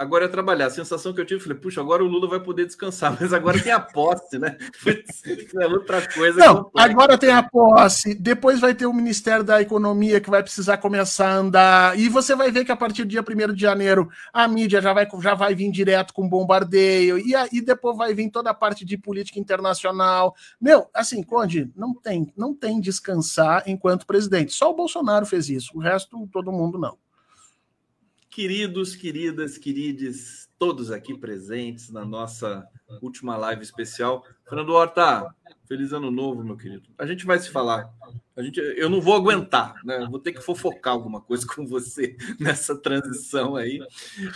[0.00, 0.64] Agora é trabalhar.
[0.64, 3.62] A sensação que eu tive, falei, puxa, agora o Lula vai poder descansar, mas agora
[3.62, 4.56] tem a posse, né?
[5.60, 6.38] é outra coisa.
[6.38, 6.90] Não, complexa.
[6.90, 11.28] agora tem a posse, depois vai ter o Ministério da Economia que vai precisar começar
[11.28, 14.48] a andar, e você vai ver que a partir do dia 1 de janeiro a
[14.48, 18.48] mídia já vai, já vai vir direto com bombardeio, e aí depois vai vir toda
[18.48, 20.34] a parte de política internacional.
[20.58, 24.54] Meu, assim, Conde, não tem, não tem descansar enquanto presidente.
[24.54, 26.96] Só o Bolsonaro fez isso, o resto, todo mundo não.
[28.40, 32.66] Queridos, queridas, querides, todos aqui presentes na nossa
[33.02, 34.24] última live especial.
[34.48, 35.26] Fernando Horta,
[35.68, 36.88] feliz ano novo, meu querido.
[36.96, 37.92] A gente vai se falar.
[38.34, 40.08] A gente, eu não vou aguentar, né?
[40.10, 43.78] Vou ter que fofocar alguma coisa com você nessa transição aí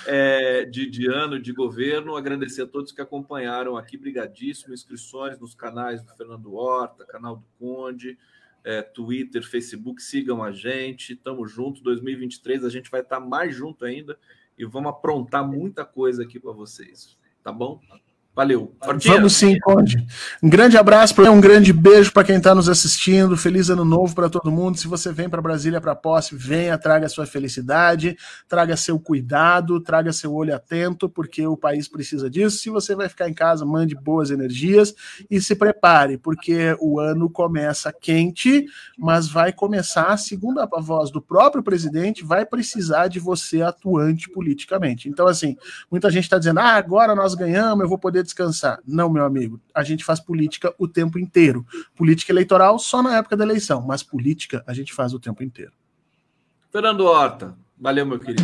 [0.06, 2.14] é, de, de ano, de governo.
[2.14, 3.96] Agradecer a todos que acompanharam aqui.
[3.96, 4.74] Brigadíssimo.
[4.74, 8.18] Inscrições nos canais do Fernando Horta, canal do Conde
[8.64, 11.82] é, Twitter, Facebook, sigam a gente, tamo junto.
[11.82, 14.18] 2023 a gente vai estar tá mais junto ainda
[14.58, 17.80] e vamos aprontar muita coisa aqui para vocês, tá bom?
[18.34, 18.74] Valeu.
[19.04, 20.04] Vamos sim, Conde.
[20.42, 23.36] Um grande abraço, um grande beijo para quem está nos assistindo.
[23.36, 24.76] Feliz ano novo para todo mundo.
[24.76, 28.16] Se você vem para Brasília para posse, venha, traga sua felicidade,
[28.48, 32.58] traga seu cuidado, traga seu olho atento, porque o país precisa disso.
[32.58, 34.92] Se você vai ficar em casa, mande boas energias
[35.30, 38.66] e se prepare, porque o ano começa quente,
[38.98, 45.08] mas vai começar, segundo a voz do próprio presidente, vai precisar de você atuante politicamente.
[45.08, 45.56] Então, assim,
[45.88, 48.80] muita gente está dizendo: ah, agora nós ganhamos, eu vou poder descansar.
[48.86, 49.60] Não, meu amigo.
[49.72, 51.64] A gente faz política o tempo inteiro.
[51.94, 55.72] Política eleitoral só na época da eleição, mas política a gente faz o tempo inteiro.
[56.72, 58.42] Fernando Horta, valeu, meu querido.